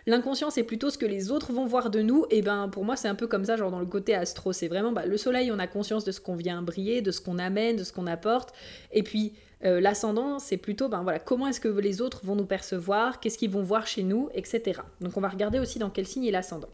L'inconscient, 0.07 0.51
c'est 0.51 0.63
plutôt 0.63 0.89
ce 0.89 0.97
que 0.97 1.07
les 1.07 1.31
autres 1.31 1.53
vont 1.53 1.67
voir 1.67 1.91
de 1.91 2.01
nous. 2.01 2.25
Et 2.31 2.41
ben, 2.41 2.69
pour 2.69 2.85
moi, 2.85 2.97
c'est 2.97 3.09
un 3.09 3.15
peu 3.15 3.27
comme 3.27 3.45
ça, 3.45 3.57
genre 3.57 3.71
dans 3.71 3.81
le 3.81 3.87
côté 3.87 4.15
astro. 4.15 4.55
C'est 4.55 4.69
vraiment 4.69 4.93
bah, 4.93 5.05
le 5.05 5.19
soleil, 5.19 5.53
on 5.53 5.59
a 5.59 5.67
conscience 5.67 6.05
de 6.05 6.13
ce 6.13 6.21
qu'on 6.21 6.35
vient 6.35 6.63
briller, 6.63 7.03
de 7.03 7.11
ce 7.11 7.21
qu'on 7.21 7.39
amène, 7.39 7.77
de 7.77 7.85
ce 7.85 7.93
qu'on 7.93 8.07
apporte. 8.07 8.55
Et 8.93 9.03
puis. 9.03 9.35
Euh, 9.65 9.81
l'ascendant, 9.81 10.39
c'est 10.39 10.59
plutôt 10.59 10.91
ben 10.91 11.03
voilà, 11.03 11.19
comment 11.19 11.47
est-ce 11.47 11.61
que 11.61 11.69
les 11.69 12.03
autres 12.03 12.21
vont 12.27 12.37
nous 12.37 12.45
percevoir, 12.45 13.21
qu'est-ce 13.21 13.39
qu'ils 13.39 13.51
vont 13.51 13.63
voir 13.63 13.87
chez 13.87 14.03
nous, 14.03 14.29
etc. 14.35 14.83
Donc 15.01 15.17
on 15.17 15.21
va 15.23 15.31
regarder 15.31 15.59
aussi 15.59 15.79
dans 15.79 15.89
quel 15.89 16.07
signe 16.07 16.27
est 16.27 16.31
l'ascendant. 16.31 16.69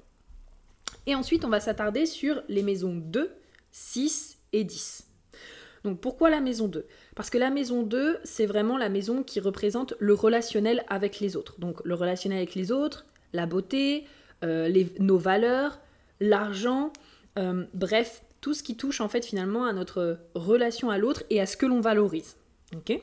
Et 1.06 1.14
ensuite, 1.14 1.44
on 1.44 1.48
va 1.48 1.60
s'attarder 1.60 2.06
sur 2.06 2.42
les 2.48 2.62
maisons 2.62 2.94
2, 2.94 3.30
6 3.70 4.38
et 4.52 4.64
10. 4.64 5.08
Donc 5.84 6.00
pourquoi 6.00 6.30
la 6.30 6.40
maison 6.40 6.68
2 6.68 6.86
Parce 7.16 7.30
que 7.30 7.38
la 7.38 7.50
maison 7.50 7.82
2, 7.82 8.18
c'est 8.24 8.46
vraiment 8.46 8.78
la 8.78 8.88
maison 8.88 9.22
qui 9.22 9.40
représente 9.40 9.94
le 9.98 10.14
relationnel 10.14 10.84
avec 10.88 11.20
les 11.20 11.36
autres. 11.36 11.58
Donc 11.58 11.80
le 11.84 11.94
relationnel 11.94 12.38
avec 12.38 12.54
les 12.54 12.70
autres, 12.70 13.06
la 13.32 13.46
beauté, 13.46 14.04
euh, 14.44 14.72
nos 15.00 15.18
valeurs, 15.18 15.80
l'argent, 16.20 16.92
euh, 17.38 17.64
bref, 17.74 18.22
tout 18.40 18.54
ce 18.54 18.62
qui 18.62 18.76
touche 18.76 19.00
en 19.00 19.08
fait 19.08 19.24
finalement 19.24 19.64
à 19.64 19.72
notre 19.72 20.18
relation 20.34 20.90
à 20.90 20.98
l'autre 20.98 21.24
et 21.30 21.40
à 21.40 21.46
ce 21.46 21.56
que 21.56 21.66
l'on 21.66 21.80
valorise. 21.80 22.36
Ok? 22.76 23.00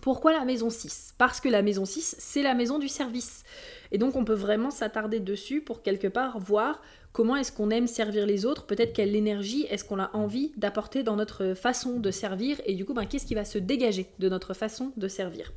Pourquoi 0.00 0.32
la 0.32 0.44
maison 0.44 0.70
6 0.70 1.14
Parce 1.18 1.40
que 1.40 1.48
la 1.48 1.62
maison 1.62 1.84
6, 1.84 2.16
c'est 2.18 2.42
la 2.42 2.54
maison 2.54 2.78
du 2.78 2.88
service. 2.88 3.44
Et 3.92 3.98
donc 3.98 4.16
on 4.16 4.24
peut 4.24 4.34
vraiment 4.34 4.70
s'attarder 4.70 5.20
dessus 5.20 5.60
pour 5.60 5.82
quelque 5.82 6.08
part 6.08 6.38
voir 6.38 6.80
comment 7.12 7.36
est-ce 7.36 7.52
qu'on 7.52 7.70
aime 7.70 7.86
servir 7.86 8.26
les 8.26 8.46
autres, 8.46 8.66
peut-être 8.66 8.92
quelle 8.92 9.16
énergie 9.16 9.66
est-ce 9.70 9.84
qu'on 9.84 9.98
a 9.98 10.10
envie 10.14 10.52
d'apporter 10.56 11.02
dans 11.02 11.16
notre 11.16 11.54
façon 11.54 11.98
de 11.98 12.10
servir, 12.10 12.60
et 12.64 12.74
du 12.74 12.84
coup, 12.84 12.94
ben, 12.94 13.06
qu'est-ce 13.06 13.26
qui 13.26 13.34
va 13.34 13.44
se 13.44 13.58
dégager 13.58 14.06
de 14.18 14.28
notre 14.28 14.54
façon 14.54 14.92
de 14.96 15.08
servir? 15.08 15.52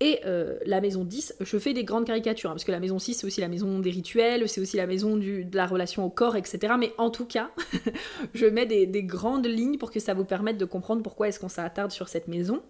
Et 0.00 0.20
euh, 0.26 0.58
la 0.66 0.80
maison 0.80 1.04
10, 1.04 1.36
je 1.40 1.58
fais 1.58 1.72
des 1.72 1.84
grandes 1.84 2.04
caricatures, 2.04 2.50
hein, 2.50 2.54
parce 2.54 2.64
que 2.64 2.72
la 2.72 2.80
maison 2.80 2.98
6, 2.98 3.14
c'est 3.14 3.26
aussi 3.26 3.40
la 3.40 3.48
maison 3.48 3.78
des 3.78 3.90
rituels, 3.90 4.48
c'est 4.48 4.60
aussi 4.60 4.76
la 4.76 4.88
maison 4.88 5.16
de 5.16 5.46
la 5.52 5.66
relation 5.66 6.04
au 6.04 6.10
corps, 6.10 6.36
etc. 6.36 6.74
Mais 6.78 6.92
en 6.98 7.10
tout 7.10 7.26
cas, 7.26 7.50
je 8.34 8.46
mets 8.46 8.66
des, 8.66 9.04
grandes 9.04 9.46
lignes 9.46 9.78
pour 9.78 9.92
que 9.92 10.00
ça 10.00 10.12
vous 10.12 10.24
permette 10.24 10.58
de 10.58 10.64
comprendre 10.64 11.02
pourquoi 11.02 11.28
est-ce 11.28 11.38
qu'on 11.38 11.48
s'attarde 11.48 11.92
sur 11.92 12.08
cette 12.08 12.26
maison. 12.26 12.60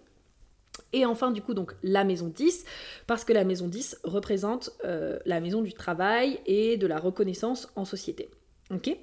Et 0.95 1.05
enfin, 1.05 1.31
du 1.31 1.41
coup, 1.41 1.53
donc 1.53 1.75
la 1.83 2.05
maison 2.05 2.31
10, 2.33 2.63
parce 3.05 3.25
que 3.25 3.33
la 3.33 3.43
maison 3.43 3.67
10 3.67 3.99
représente 4.05 4.71
euh, 4.85 5.19
la 5.25 5.41
maison 5.41 5.61
du 5.61 5.73
travail 5.73 6.39
et 6.45 6.77
de 6.77 6.87
la 6.87 6.97
reconnaissance 6.97 7.69
en 7.75 7.83
société. 7.83 8.31
Ok? 8.73 8.95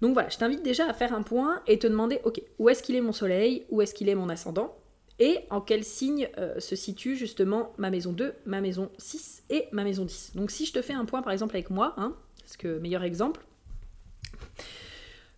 Donc 0.00 0.14
voilà, 0.14 0.28
je 0.28 0.36
t'invite 0.36 0.64
déjà 0.64 0.88
à 0.88 0.92
faire 0.92 1.14
un 1.14 1.22
point 1.22 1.62
et 1.68 1.78
te 1.78 1.86
demander, 1.86 2.20
ok, 2.24 2.42
où 2.58 2.68
est-ce 2.68 2.82
qu'il 2.82 2.96
est 2.96 3.00
mon 3.00 3.12
soleil, 3.12 3.66
où 3.70 3.80
est-ce 3.80 3.94
qu'il 3.94 4.08
est 4.08 4.16
mon 4.16 4.28
ascendant, 4.28 4.76
et 5.20 5.38
en 5.50 5.60
quel 5.60 5.84
signe 5.84 6.28
euh, 6.38 6.58
se 6.58 6.74
situe 6.74 7.14
justement 7.14 7.72
ma 7.78 7.90
maison 7.90 8.12
2, 8.12 8.34
ma 8.44 8.60
maison 8.60 8.90
6 8.98 9.44
et 9.50 9.66
ma 9.70 9.84
maison 9.84 10.04
10. 10.04 10.32
Donc 10.34 10.50
si 10.50 10.66
je 10.66 10.72
te 10.72 10.82
fais 10.82 10.92
un 10.92 11.04
point 11.04 11.22
par 11.22 11.32
exemple 11.32 11.54
avec 11.54 11.70
moi, 11.70 11.94
hein, 11.98 12.16
parce 12.40 12.56
que 12.56 12.78
meilleur 12.78 13.04
exemple, 13.04 13.44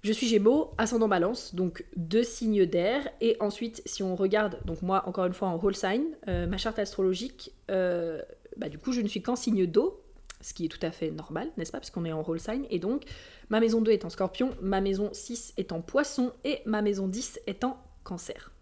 Je 0.03 0.13
suis 0.13 0.29
Gémeaux, 0.29 0.73
ascendant 0.79 1.09
Balance, 1.09 1.55
donc 1.55 1.85
deux 1.97 2.23
signes 2.23 2.65
d'air. 2.65 3.07
Et 3.21 3.37
ensuite, 3.41 3.83
si 3.85 4.03
on 4.03 4.17
regarde, 4.17 4.59
donc 4.65 4.81
moi 4.81 5.07
encore 5.07 5.27
une 5.27 5.35
fois 5.35 5.49
en 5.49 5.63
whole 5.63 5.75
sign, 5.75 6.05
euh, 6.29 6.47
ma 6.47 6.57
charte 6.57 6.79
astrologique, 6.79 7.53
euh, 7.71 8.23
bah, 8.57 8.69
du 8.69 8.79
coup 8.79 8.93
je 8.93 9.03
ne 9.03 9.09
suis 9.09 9.21
qu'en 9.21 9.37
signe 9.37 9.67
d'eau, 9.67 10.03
ce 10.41 10.55
qui 10.55 10.65
est 10.65 10.69
tout 10.69 10.79
à 10.81 10.91
fait 10.91 11.11
normal, 11.11 11.49
n'est-ce 11.59 11.71
pas, 11.71 11.79
parce 11.79 11.91
qu'on 11.91 12.07
est 12.07 12.13
en 12.13 12.23
whole 12.27 12.41
sign. 12.41 12.65
Et 12.71 12.79
donc 12.79 13.05
ma 13.51 13.61
maison 13.61 13.83
2 13.83 13.91
est 13.91 14.07
en 14.07 14.11
Scorpion, 14.11 14.57
ma 14.63 14.81
maison 14.81 15.11
6 15.13 15.53
est 15.59 15.71
en 15.71 15.83
Poisson 15.83 16.33
et 16.45 16.61
ma 16.65 16.81
maison 16.81 17.07
10 17.07 17.41
est 17.47 17.63
en 17.65 17.77
Cancer. 18.03 18.53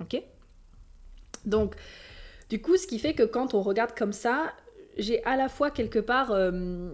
Ok? 0.00 0.22
Donc, 1.46 1.74
du 2.50 2.60
coup, 2.60 2.76
ce 2.76 2.86
qui 2.86 2.98
fait 2.98 3.14
que 3.14 3.22
quand 3.22 3.54
on 3.54 3.62
regarde 3.62 3.96
comme 3.96 4.12
ça, 4.12 4.52
j'ai 4.98 5.24
à 5.24 5.36
la 5.36 5.48
fois 5.48 5.70
quelque 5.70 6.00
part, 6.00 6.32
euh, 6.32 6.90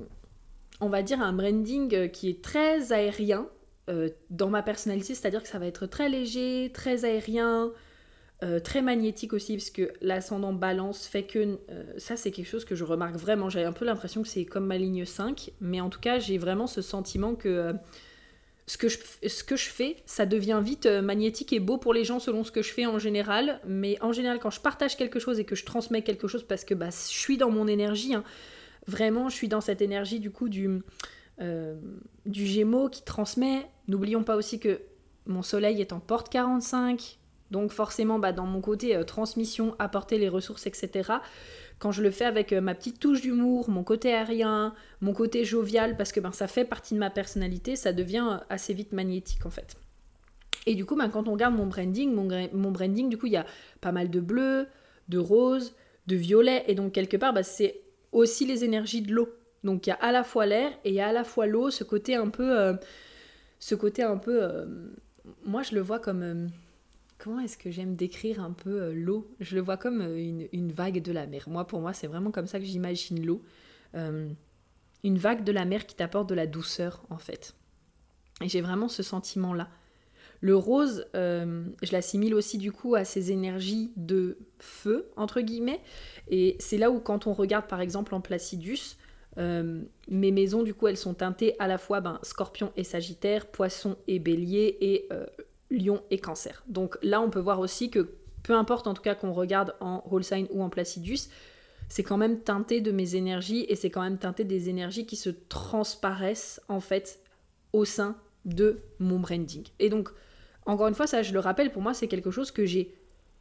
on 0.80 0.88
va 0.88 1.02
dire, 1.02 1.20
un 1.20 1.32
branding 1.32 2.10
qui 2.10 2.28
est 2.28 2.44
très 2.44 2.92
aérien 2.92 3.48
euh, 3.88 4.08
dans 4.30 4.48
ma 4.48 4.62
personnalité, 4.62 5.14
c'est-à-dire 5.14 5.42
que 5.42 5.48
ça 5.48 5.58
va 5.58 5.66
être 5.66 5.86
très 5.86 6.08
léger, 6.08 6.70
très 6.72 7.04
aérien, 7.04 7.72
euh, 8.42 8.60
très 8.60 8.82
magnétique 8.82 9.32
aussi, 9.32 9.56
parce 9.56 9.70
que 9.70 9.92
l'ascendant 10.00 10.52
balance 10.52 11.06
fait 11.06 11.24
que 11.24 11.58
ça, 11.98 12.16
c'est 12.16 12.30
quelque 12.30 12.48
chose 12.48 12.64
que 12.64 12.74
je 12.74 12.84
remarque 12.84 13.16
vraiment. 13.16 13.48
J'ai 13.48 13.64
un 13.64 13.72
peu 13.72 13.84
l'impression 13.84 14.22
que 14.22 14.28
c'est 14.28 14.44
comme 14.44 14.66
ma 14.66 14.78
ligne 14.78 15.04
5, 15.04 15.50
mais 15.60 15.80
en 15.80 15.90
tout 15.90 16.00
cas, 16.00 16.18
j'ai 16.18 16.38
vraiment 16.38 16.66
ce 16.66 16.82
sentiment 16.82 17.34
que 17.34 17.74
ce 18.68 18.78
que, 18.78 18.88
je, 18.88 18.98
ce 19.26 19.42
que 19.42 19.56
je 19.56 19.68
fais, 19.68 19.96
ça 20.06 20.24
devient 20.24 20.60
vite 20.62 20.86
magnétique 20.86 21.52
et 21.52 21.58
beau 21.58 21.78
pour 21.78 21.92
les 21.92 22.04
gens 22.04 22.20
selon 22.20 22.44
ce 22.44 22.52
que 22.52 22.62
je 22.62 22.72
fais 22.72 22.86
en 22.86 22.98
général. 22.98 23.60
Mais 23.66 24.00
en 24.00 24.12
général, 24.12 24.38
quand 24.38 24.50
je 24.50 24.60
partage 24.60 24.96
quelque 24.96 25.18
chose 25.18 25.40
et 25.40 25.44
que 25.44 25.56
je 25.56 25.64
transmets 25.64 26.02
quelque 26.02 26.28
chose, 26.28 26.44
parce 26.44 26.64
que 26.64 26.74
bah, 26.74 26.90
je 26.90 27.18
suis 27.18 27.36
dans 27.36 27.50
mon 27.50 27.66
énergie, 27.66 28.14
hein, 28.14 28.22
vraiment, 28.86 29.28
je 29.28 29.34
suis 29.34 29.48
dans 29.48 29.60
cette 29.60 29.82
énergie 29.82 30.20
du 30.20 30.30
coup 30.30 30.48
du, 30.48 30.82
euh, 31.40 31.74
du 32.26 32.46
Gémeaux 32.46 32.88
qui 32.88 33.02
transmet. 33.02 33.66
N'oublions 33.88 34.24
pas 34.24 34.36
aussi 34.36 34.58
que 34.60 34.80
mon 35.26 35.42
soleil 35.42 35.80
est 35.80 35.92
en 35.92 36.00
porte 36.00 36.28
45, 36.28 37.18
donc 37.50 37.70
forcément, 37.70 38.18
bah, 38.18 38.32
dans 38.32 38.46
mon 38.46 38.60
côté 38.60 38.96
euh, 38.96 39.04
transmission, 39.04 39.76
apporter 39.78 40.18
les 40.18 40.28
ressources, 40.28 40.66
etc 40.66 41.20
quand 41.82 41.90
je 41.90 42.00
le 42.00 42.12
fais 42.12 42.24
avec 42.24 42.52
euh, 42.52 42.60
ma 42.60 42.76
petite 42.76 43.00
touche 43.00 43.22
d'humour, 43.22 43.68
mon 43.68 43.82
côté 43.82 44.14
aérien, 44.14 44.72
mon 45.00 45.12
côté 45.12 45.44
jovial, 45.44 45.96
parce 45.96 46.12
que 46.12 46.20
ben, 46.20 46.30
ça 46.30 46.46
fait 46.46 46.64
partie 46.64 46.94
de 46.94 47.00
ma 47.00 47.10
personnalité, 47.10 47.74
ça 47.74 47.92
devient 47.92 48.38
assez 48.50 48.72
vite 48.72 48.92
magnétique 48.92 49.44
en 49.46 49.50
fait. 49.50 49.76
Et 50.66 50.76
du 50.76 50.84
coup, 50.86 50.94
ben, 50.94 51.08
quand 51.08 51.26
on 51.26 51.32
regarde 51.32 51.56
mon 51.56 51.66
branding, 51.66 52.14
mon, 52.14 52.28
mon 52.52 52.70
branding, 52.70 53.08
du 53.08 53.18
coup, 53.18 53.26
il 53.26 53.32
y 53.32 53.36
a 53.36 53.46
pas 53.80 53.90
mal 53.90 54.10
de 54.10 54.20
bleu, 54.20 54.68
de 55.08 55.18
rose, 55.18 55.74
de 56.06 56.14
violet, 56.14 56.62
et 56.68 56.76
donc 56.76 56.92
quelque 56.92 57.16
part, 57.16 57.32
ben, 57.32 57.42
c'est 57.42 57.80
aussi 58.12 58.46
les 58.46 58.62
énergies 58.62 59.02
de 59.02 59.12
l'eau. 59.12 59.28
Donc 59.64 59.88
il 59.88 59.90
y 59.90 59.92
a 59.92 59.96
à 59.96 60.12
la 60.12 60.22
fois 60.22 60.46
l'air 60.46 60.70
et 60.84 60.90
il 60.90 60.94
y 60.94 61.00
a 61.00 61.08
à 61.08 61.12
la 61.12 61.24
fois 61.24 61.46
l'eau, 61.48 61.70
ce 61.70 61.82
côté 61.82 62.14
un 62.14 62.28
peu... 62.28 62.76
Euh, 63.62 63.64
ce 63.64 63.74
côté 63.74 64.02
un 64.02 64.18
peu... 64.18 64.42
Euh, 64.42 64.66
moi, 65.44 65.62
je 65.62 65.74
le 65.74 65.80
vois 65.80 66.00
comme 66.00 66.50
comment 67.22 67.40
est-ce 67.40 67.56
que 67.56 67.70
j'aime 67.70 67.94
décrire 67.94 68.42
un 68.42 68.50
peu 68.50 68.82
euh, 68.82 68.92
l'eau? 68.92 69.30
Je 69.40 69.54
le 69.54 69.62
vois 69.62 69.76
comme 69.76 70.00
euh, 70.00 70.46
une, 70.52 70.72
vague 70.72 71.00
de 71.00 71.12
la 71.12 71.26
mer. 71.26 71.48
Moi, 71.48 71.66
pour 71.66 71.80
moi, 71.80 71.92
c'est 71.92 72.08
vraiment 72.08 72.32
comme 72.32 72.46
ça 72.46 72.58
que 72.58 72.64
j'imagine 72.64 73.24
l'eau. 73.24 73.42
Euh, 73.94 74.28
une 75.04 75.18
vague 75.18 75.44
de 75.44 75.52
la 75.52 75.64
mer 75.64 75.86
qui 75.86 75.94
t'apporte 75.94 76.28
de 76.28 76.34
la 76.34 76.46
douceur, 76.46 77.04
en 77.10 77.18
fait. 77.18 77.54
Et 78.40 78.48
j'ai 78.48 78.60
vraiment 78.60 78.88
ce 78.88 79.02
sentiment-là. 79.02 79.68
Le 80.40 80.56
rose, 80.56 81.06
je 81.14 81.92
l'assimile 81.92 82.34
aussi 82.34 82.58
du 82.58 82.72
coup 82.72 82.96
à 82.96 83.04
ces 83.04 83.30
énergies 83.30 83.92
de 83.96 84.38
feu, 84.58 85.08
entre 85.14 85.40
guillemets. 85.40 85.80
Et 86.26 86.56
c'est 86.58 86.78
là 86.78 86.90
où 86.90 86.98
quand 86.98 87.28
on 87.28 87.32
regarde 87.32 87.68
par 87.68 87.80
exemple 87.80 88.12
en 88.12 88.20
Placidus, 88.20 88.96
mes 89.36 90.30
maisons 90.30 90.62
du 90.62 90.74
coup 90.74 90.88
elles 90.88 90.96
sont 90.96 91.14
teintées 91.14 91.54
à 91.58 91.66
la 91.66 91.78
fois 91.78 92.00
ben, 92.00 92.18
scorpion 92.22 92.72
et 92.76 92.84
sagittaire, 92.84 93.46
poisson 93.46 93.96
et 94.06 94.18
bélier 94.18 94.76
et 94.80 95.08
lion 95.72 96.02
et 96.10 96.18
cancer. 96.18 96.62
Donc 96.68 96.98
là, 97.02 97.20
on 97.20 97.30
peut 97.30 97.40
voir 97.40 97.60
aussi 97.60 97.90
que 97.90 98.10
peu 98.42 98.54
importe 98.54 98.86
en 98.86 98.94
tout 98.94 99.02
cas 99.02 99.14
qu'on 99.14 99.32
regarde 99.32 99.74
en 99.80 100.02
whole 100.10 100.22
ou 100.50 100.62
en 100.62 100.68
placidus, 100.68 101.28
c'est 101.88 102.02
quand 102.02 102.16
même 102.16 102.40
teinté 102.40 102.80
de 102.80 102.90
mes 102.90 103.16
énergies 103.16 103.66
et 103.68 103.76
c'est 103.76 103.90
quand 103.90 104.02
même 104.02 104.18
teinté 104.18 104.44
des 104.44 104.68
énergies 104.68 105.06
qui 105.06 105.16
se 105.16 105.30
transparaissent 105.30 106.60
en 106.68 106.80
fait 106.80 107.20
au 107.72 107.84
sein 107.84 108.16
de 108.44 108.80
mon 108.98 109.18
branding. 109.18 109.64
Et 109.78 109.88
donc, 109.88 110.08
encore 110.66 110.88
une 110.88 110.94
fois, 110.94 111.06
ça 111.06 111.22
je 111.22 111.32
le 111.32 111.38
rappelle, 111.38 111.70
pour 111.70 111.82
moi 111.82 111.94
c'est 111.94 112.08
quelque 112.08 112.30
chose 112.30 112.50
que 112.50 112.64
j'ai 112.66 112.94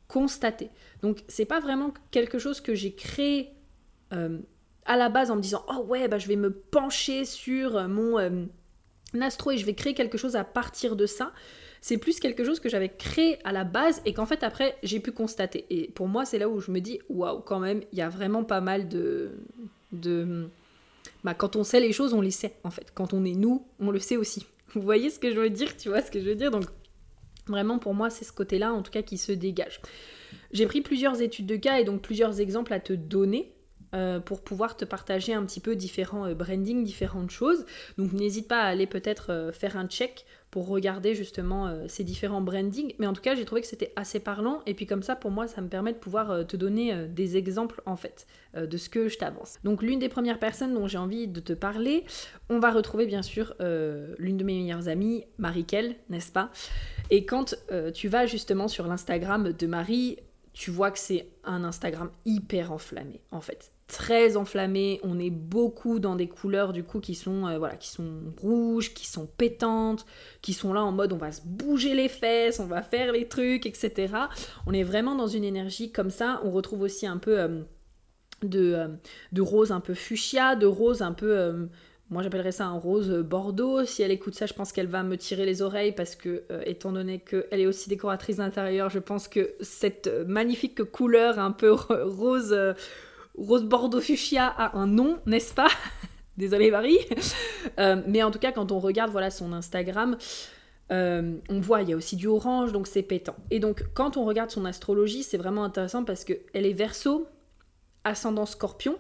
constaté. 0.08 0.70
Donc 1.02 1.24
c'est 1.28 1.46
pas 1.46 1.60
vraiment 1.60 1.94
quelque 2.12 2.40
chose 2.40 2.62
que 2.62 2.76
j'ai 2.76 2.94
créé 2.94 3.54
euh, 4.14 4.40
à 4.86 4.98
la 4.98 5.10
base 5.10 5.32
en 5.32 5.36
me 5.36 5.42
disant 5.42 5.64
oh 5.70 5.86
ouais 5.88 6.08
bah 6.08 6.18
je 6.18 6.28
vais 6.28 6.36
me 6.36 6.52
pencher 6.52 7.26
sur 7.26 7.88
mon 7.88 8.18
euh, 8.18 8.46
astro 9.20 9.52
et 9.52 9.58
je 9.58 9.66
vais 9.66 9.76
créer 9.76 9.94
quelque 9.94 10.18
chose 10.18 10.36
à 10.36 10.44
partir 10.44 10.96
de 10.96 11.06
ça 11.06 11.32
c'est 11.82 11.98
plus 11.98 12.20
quelque 12.20 12.44
chose 12.44 12.60
que 12.60 12.70
j'avais 12.70 12.90
créé 12.90 13.40
à 13.44 13.52
la 13.52 13.64
base 13.64 14.02
et 14.06 14.14
qu'en 14.14 14.28
fait 14.28 14.44
après 14.44 14.78
j'ai 14.84 15.00
pu 15.00 15.12
constater. 15.12 15.66
Et 15.72 15.88
pour 15.90 16.08
moi, 16.08 16.26
c'est 16.26 16.38
là 16.38 16.48
où 16.48 16.60
je 16.60 16.72
me 16.72 16.80
dis 16.80 17.00
waouh, 17.10 17.42
quand 17.42 17.60
même, 17.60 17.82
il 17.92 17.98
y 17.98 18.02
a 18.02 18.10
vraiment 18.10 18.44
pas 18.44 18.62
mal 18.62 18.88
de. 18.88 19.32
de 19.92 20.48
bah, 21.24 21.34
quand 21.34 21.56
on 21.56 21.64
sait 21.64 21.80
les 21.80 21.92
choses, 21.92 22.14
on 22.14 22.22
les 22.22 22.32
sait 22.32 22.54
en 22.64 22.70
fait. 22.70 22.92
Quand 22.94 23.14
on 23.14 23.26
est 23.26 23.34
nous, 23.34 23.66
on 23.80 23.90
le 23.90 24.00
sait 24.00 24.16
aussi. 24.16 24.46
Vous 24.76 24.82
voyez 24.82 25.10
ce 25.10 25.20
que 25.20 25.32
je 25.32 25.40
veux 25.40 25.50
dire 25.50 25.76
Tu 25.76 25.90
vois 25.90 26.02
ce 26.02 26.12
que 26.12 26.20
je 26.20 26.26
veux 26.26 26.36
dire? 26.36 26.52
Donc 26.52 26.66
vraiment 27.48 27.80
pour 27.80 27.96
moi, 27.96 28.12
c'est 28.12 28.26
ce 28.26 28.32
côté-là 28.32 28.72
en 28.74 28.84
tout 28.84 28.92
cas 28.92 29.02
qui 29.02 29.18
se 29.18 29.32
dégage. 29.32 29.82
J'ai 30.52 30.68
pris 30.68 30.82
plusieurs 30.82 31.20
études 31.22 31.48
de 31.48 31.56
cas 31.56 31.80
et 31.80 31.84
donc 31.84 32.04
plusieurs 32.04 32.40
exemples 32.40 32.74
à 32.74 32.80
te 32.80 32.94
donner 32.94 33.54
euh, 33.94 34.22
pour 34.22 34.42
pouvoir 34.42 34.78
te 34.78 34.86
partager 34.86 35.34
un 35.34 35.46
petit 35.46 35.60
peu 35.60 35.76
différents 35.76 36.26
euh, 36.26 36.34
branding, 36.34 36.86
différentes 36.86 37.30
choses. 37.30 37.66
Donc 37.98 38.14
n'hésite 38.14 38.48
pas 38.48 38.62
à 38.62 38.68
aller 38.68 38.88
peut-être 38.88 39.32
euh, 39.32 39.52
faire 39.52 39.76
un 39.76 39.86
check 39.86 40.26
pour 40.50 40.68
regarder 40.68 41.14
justement 41.16 41.74
ces 41.88 42.04
différents 42.04 42.42
brandings. 42.42 42.94
Mais 43.00 43.08
en 43.08 43.14
tout 43.14 43.22
cas, 43.22 43.36
j'ai 43.36 43.46
trouvé 43.46 43.62
que 43.62 43.68
c'était 43.68 43.94
assez 43.96 44.20
parlant. 44.20 44.62
Et 44.66 44.74
puis 44.74 44.86
comme 44.86 45.02
ça, 45.02 45.16
pour 45.16 45.32
moi, 45.32 45.48
ça 45.48 45.62
me 45.62 45.70
permet 45.70 45.94
de 45.94 45.98
pouvoir 45.98 46.46
te 46.46 46.58
donner 46.58 47.08
des 47.08 47.38
exemples 47.38 47.82
en 47.86 47.96
fait 47.96 48.28
de 48.58 48.76
ce 48.76 48.90
que 48.90 49.08
je 49.08 49.18
t'avance. 49.18 49.60
Donc 49.64 49.82
l'une 49.82 50.00
des 50.00 50.10
premières 50.10 50.40
personnes 50.40 50.74
dont 50.74 50.88
j'ai 50.88 50.98
envie 50.98 51.30
de 51.30 51.40
te 51.40 51.54
parler, 51.54 52.04
on 52.50 52.60
va 52.60 52.70
retrouver 52.70 53.06
bien 53.06 53.22
sûr 53.22 53.56
l'une 53.62 54.36
de 54.36 54.44
mes 54.44 54.58
meilleures 54.58 54.90
amies, 54.90 55.24
Marie-Kel, 55.38 55.96
n'est-ce 56.10 56.34
pas? 56.34 56.52
Et 57.12 57.24
quand 57.24 57.56
tu 57.94 58.10
vas 58.10 58.26
justement 58.26 58.68
sur 58.68 58.88
l'Instagram 58.88 59.54
de 59.54 59.68
Marie, 59.68 60.18
tu 60.54 60.70
vois 60.72 60.92
que 60.92 61.00
c'est 61.00 61.28
un 61.46 61.64
Instagram 61.64 62.12
hyper 62.26 62.72
enflammé 62.74 63.22
en 63.32 63.40
fait 63.42 63.72
très 63.92 64.38
enflammé. 64.38 65.02
On 65.04 65.20
est 65.20 65.30
beaucoup 65.30 66.00
dans 66.00 66.16
des 66.16 66.30
couleurs 66.30 66.72
du 66.72 66.84
coup 66.84 67.02
qui 67.02 67.14
sont 67.14 67.46
euh, 67.46 67.58
voilà, 67.58 67.76
qui 67.76 67.90
sont 67.90 68.10
rouges, 68.42 68.94
qui 68.94 69.06
sont 69.06 69.28
pétantes, 69.28 70.06
qui 70.42 70.54
sont 70.54 70.74
là 70.74 70.82
en 70.82 70.94
mode 70.94 71.12
on 71.12 71.18
va 71.18 71.32
se 71.34 71.42
bouger 71.44 71.94
les 71.94 72.08
fesses, 72.08 72.60
on 72.60 72.68
va 72.68 72.82
faire 72.82 73.12
les 73.12 73.28
trucs, 73.28 73.66
etc. 73.66 74.14
On 74.66 74.74
est 74.74 74.84
vraiment 74.84 75.16
dans 75.16 75.28
une 75.28 75.44
énergie 75.44 75.92
comme 75.92 76.10
ça. 76.10 76.40
On 76.46 76.52
retrouve 76.52 76.82
aussi 76.82 77.06
un 77.06 77.18
peu 77.18 77.38
euh, 77.38 77.62
de, 78.44 78.74
euh, 78.74 78.88
de 79.34 79.42
rose 79.42 79.74
un 79.74 79.82
peu 79.82 79.94
fuchsia, 79.94 80.56
de 80.56 80.66
rose 80.66 81.02
un 81.02 81.12
peu 81.12 81.68
moi 82.10 82.24
j'appellerais 82.24 82.52
ça 82.52 82.66
un 82.66 82.78
rose 82.78 83.10
bordeaux. 83.10 83.86
Si 83.86 84.04
elle 84.04 84.12
écoute 84.12 84.36
ça, 84.36 84.46
je 84.46 84.54
pense 84.54 84.72
qu'elle 84.72 84.88
va 84.88 85.04
me 85.04 85.18
tirer 85.18 85.46
les 85.46 85.62
oreilles 85.62 85.94
parce 85.94 86.16
que, 86.16 86.44
étant 86.66 86.92
donné 86.92 87.20
qu'elle 87.20 87.60
est 87.62 87.68
aussi 87.68 87.88
décoratrice 87.90 88.38
d'intérieur, 88.38 88.90
je 88.90 89.00
pense 89.00 89.30
que 89.30 89.54
cette 89.62 90.10
magnifique 90.28 90.84
couleur 90.84 91.40
un 91.40 91.52
peu 91.52 91.72
rose 92.04 92.54
Rose 93.38 93.64
Bordeaux 93.64 94.02
Fuchsia 94.02 94.46
a 94.46 94.78
un 94.78 94.88
nom, 94.88 95.20
n'est-ce 95.26 95.54
pas? 95.54 95.70
Désolée 96.38 96.72
Marie. 96.72 96.98
Euh, 97.80 98.02
mais 98.08 98.24
en 98.24 98.32
tout 98.32 98.40
cas, 98.40 98.52
quand 98.52 98.72
on 98.72 98.80
regarde 98.80 99.12
voilà, 99.12 99.30
son 99.30 99.54
Instagram, 99.54 100.18
euh, 100.92 101.38
on 101.50 101.60
voit, 101.60 101.84
il 101.84 101.90
y 101.90 101.94
a 101.94 101.96
aussi 101.96 102.16
du 102.16 102.28
orange, 102.28 102.72
donc 102.72 102.88
c'est 102.88 103.04
pétant. 103.04 103.36
Et 103.50 103.60
donc, 103.60 103.86
quand 103.94 104.18
on 104.18 104.26
regarde 104.26 104.50
son 104.50 104.66
astrologie, 104.66 105.24
c'est 105.24 105.38
vraiment 105.38 105.64
intéressant 105.64 106.04
parce 106.04 106.24
qu'elle 106.24 106.66
est 106.66 106.74
verso, 106.74 107.28
ascendant 108.04 108.46
scorpion, 108.46 108.98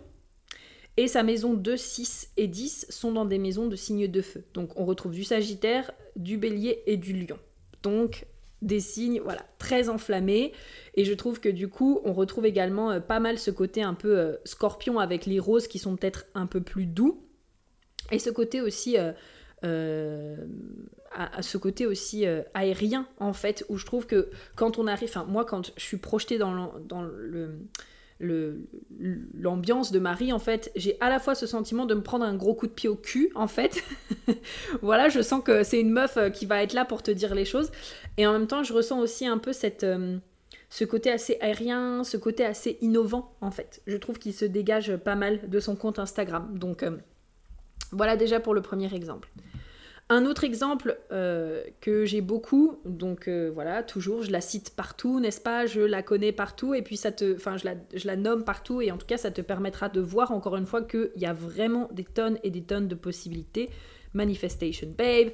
et 0.97 1.07
sa 1.07 1.23
maison 1.23 1.53
2, 1.53 1.77
6 1.77 2.31
et 2.37 2.47
10 2.47 2.87
sont 2.89 3.11
dans 3.11 3.25
des 3.25 3.39
maisons 3.39 3.67
de 3.67 3.75
signes 3.75 4.07
de 4.07 4.21
feu. 4.21 4.45
Donc, 4.53 4.79
on 4.79 4.85
retrouve 4.85 5.13
du 5.13 5.23
sagittaire, 5.23 5.91
du 6.15 6.37
bélier 6.37 6.83
et 6.85 6.97
du 6.97 7.13
lion. 7.13 7.39
Donc, 7.83 8.25
des 8.61 8.79
signes 8.79 9.21
voilà 9.21 9.45
très 9.57 9.89
enflammés. 9.89 10.53
Et 10.95 11.05
je 11.05 11.13
trouve 11.13 11.39
que 11.39 11.49
du 11.49 11.67
coup 11.67 12.01
on 12.03 12.13
retrouve 12.13 12.45
également 12.45 12.91
euh, 12.91 12.99
pas 12.99 13.19
mal 13.19 13.37
ce 13.37 13.51
côté 13.51 13.81
un 13.81 13.93
peu 13.93 14.17
euh, 14.17 14.35
scorpion 14.45 14.99
avec 14.99 15.25
les 15.25 15.39
roses 15.39 15.67
qui 15.67 15.79
sont 15.79 15.95
peut-être 15.95 16.25
un 16.35 16.45
peu 16.45 16.61
plus 16.61 16.85
doux. 16.85 17.23
Et 18.11 18.19
ce 18.19 18.29
côté 18.29 18.61
aussi 18.61 18.97
euh, 19.63 20.35
à, 21.11 21.41
ce 21.41 21.57
côté 21.57 21.85
aussi 21.85 22.25
aérien 22.53 23.07
en 23.19 23.33
fait 23.33 23.65
où 23.69 23.77
je 23.77 23.85
trouve 23.85 24.05
que 24.05 24.29
quand 24.55 24.79
on 24.79 24.87
arrive 24.87 25.09
enfin 25.09 25.25
moi 25.25 25.45
quand 25.45 25.71
je 25.77 25.83
suis 25.83 25.97
projetée 25.97 26.37
dans 26.37 26.73
dans 26.79 27.03
le 27.03 27.59
l'ambiance 28.21 29.91
de 29.91 29.99
Marie, 29.99 30.31
en 30.31 30.39
fait, 30.39 30.71
j'ai 30.75 30.97
à 31.01 31.09
la 31.09 31.19
fois 31.19 31.35
ce 31.35 31.47
sentiment 31.47 31.85
de 31.85 31.95
me 31.95 32.01
prendre 32.01 32.23
un 32.23 32.35
gros 32.35 32.53
coup 32.53 32.67
de 32.67 32.71
pied 32.71 32.89
au 32.89 32.95
cul, 32.95 33.31
en 33.35 33.47
fait. 33.47 33.83
voilà, 34.81 35.09
je 35.09 35.21
sens 35.21 35.43
que 35.43 35.63
c'est 35.63 35.79
une 35.79 35.91
meuf 35.91 36.17
euh, 36.17 36.29
qui 36.29 36.45
va 36.45 36.61
être 36.63 36.73
là 36.73 36.85
pour 36.85 37.03
te 37.03 37.11
dire 37.11 37.33
les 37.33 37.45
choses. 37.45 37.71
Et 38.17 38.27
en 38.27 38.33
même 38.33 38.47
temps, 38.47 38.63
je 38.63 38.73
ressens 38.73 38.99
aussi 38.99 39.25
un 39.25 39.37
peu 39.37 39.53
cette, 39.53 39.83
euh, 39.83 40.17
ce 40.69 40.85
côté 40.85 41.11
assez 41.11 41.37
aérien, 41.41 42.03
ce 42.03 42.17
côté 42.17 42.45
assez 42.45 42.77
innovant, 42.81 43.35
en 43.41 43.51
fait. 43.51 43.81
Je 43.87 43.97
trouve 43.97 44.19
qu'il 44.19 44.33
se 44.33 44.45
dégage 44.45 44.95
pas 44.97 45.15
mal 45.15 45.49
de 45.49 45.59
son 45.59 45.75
compte 45.75 45.99
Instagram. 45.99 46.57
Donc, 46.57 46.83
euh, 46.83 46.97
voilà 47.91 48.15
déjà 48.15 48.39
pour 48.39 48.53
le 48.53 48.61
premier 48.61 48.93
exemple. 48.93 49.29
Un 50.11 50.25
autre 50.25 50.43
exemple 50.43 50.99
euh, 51.13 51.63
que 51.79 52.03
j'ai 52.03 52.19
beaucoup, 52.19 52.81
donc 52.83 53.29
euh, 53.29 53.49
voilà, 53.53 53.81
toujours, 53.81 54.23
je 54.23 54.29
la 54.29 54.41
cite 54.41 54.75
partout, 54.75 55.21
n'est-ce 55.21 55.39
pas? 55.39 55.65
Je 55.65 55.79
la 55.79 56.03
connais 56.03 56.33
partout, 56.33 56.73
et 56.73 56.81
puis 56.81 56.97
ça 56.97 57.13
te, 57.13 57.33
enfin, 57.33 57.55
je 57.55 57.65
la, 58.05 58.15
nomme 58.17 58.43
partout, 58.43 58.81
et 58.81 58.91
en 58.91 58.97
tout 58.97 59.05
cas, 59.05 59.15
ça 59.15 59.31
te 59.31 59.39
permettra 59.39 59.87
de 59.87 60.01
voir 60.01 60.33
encore 60.33 60.57
une 60.57 60.65
fois 60.65 60.81
qu'il 60.81 61.11
y 61.15 61.25
a 61.25 61.31
vraiment 61.31 61.87
des 61.93 62.03
tonnes 62.03 62.39
et 62.43 62.49
des 62.49 62.61
tonnes 62.61 62.89
de 62.89 62.95
possibilités. 62.95 63.69
Manifestation 64.13 64.93
Babe, 64.97 65.29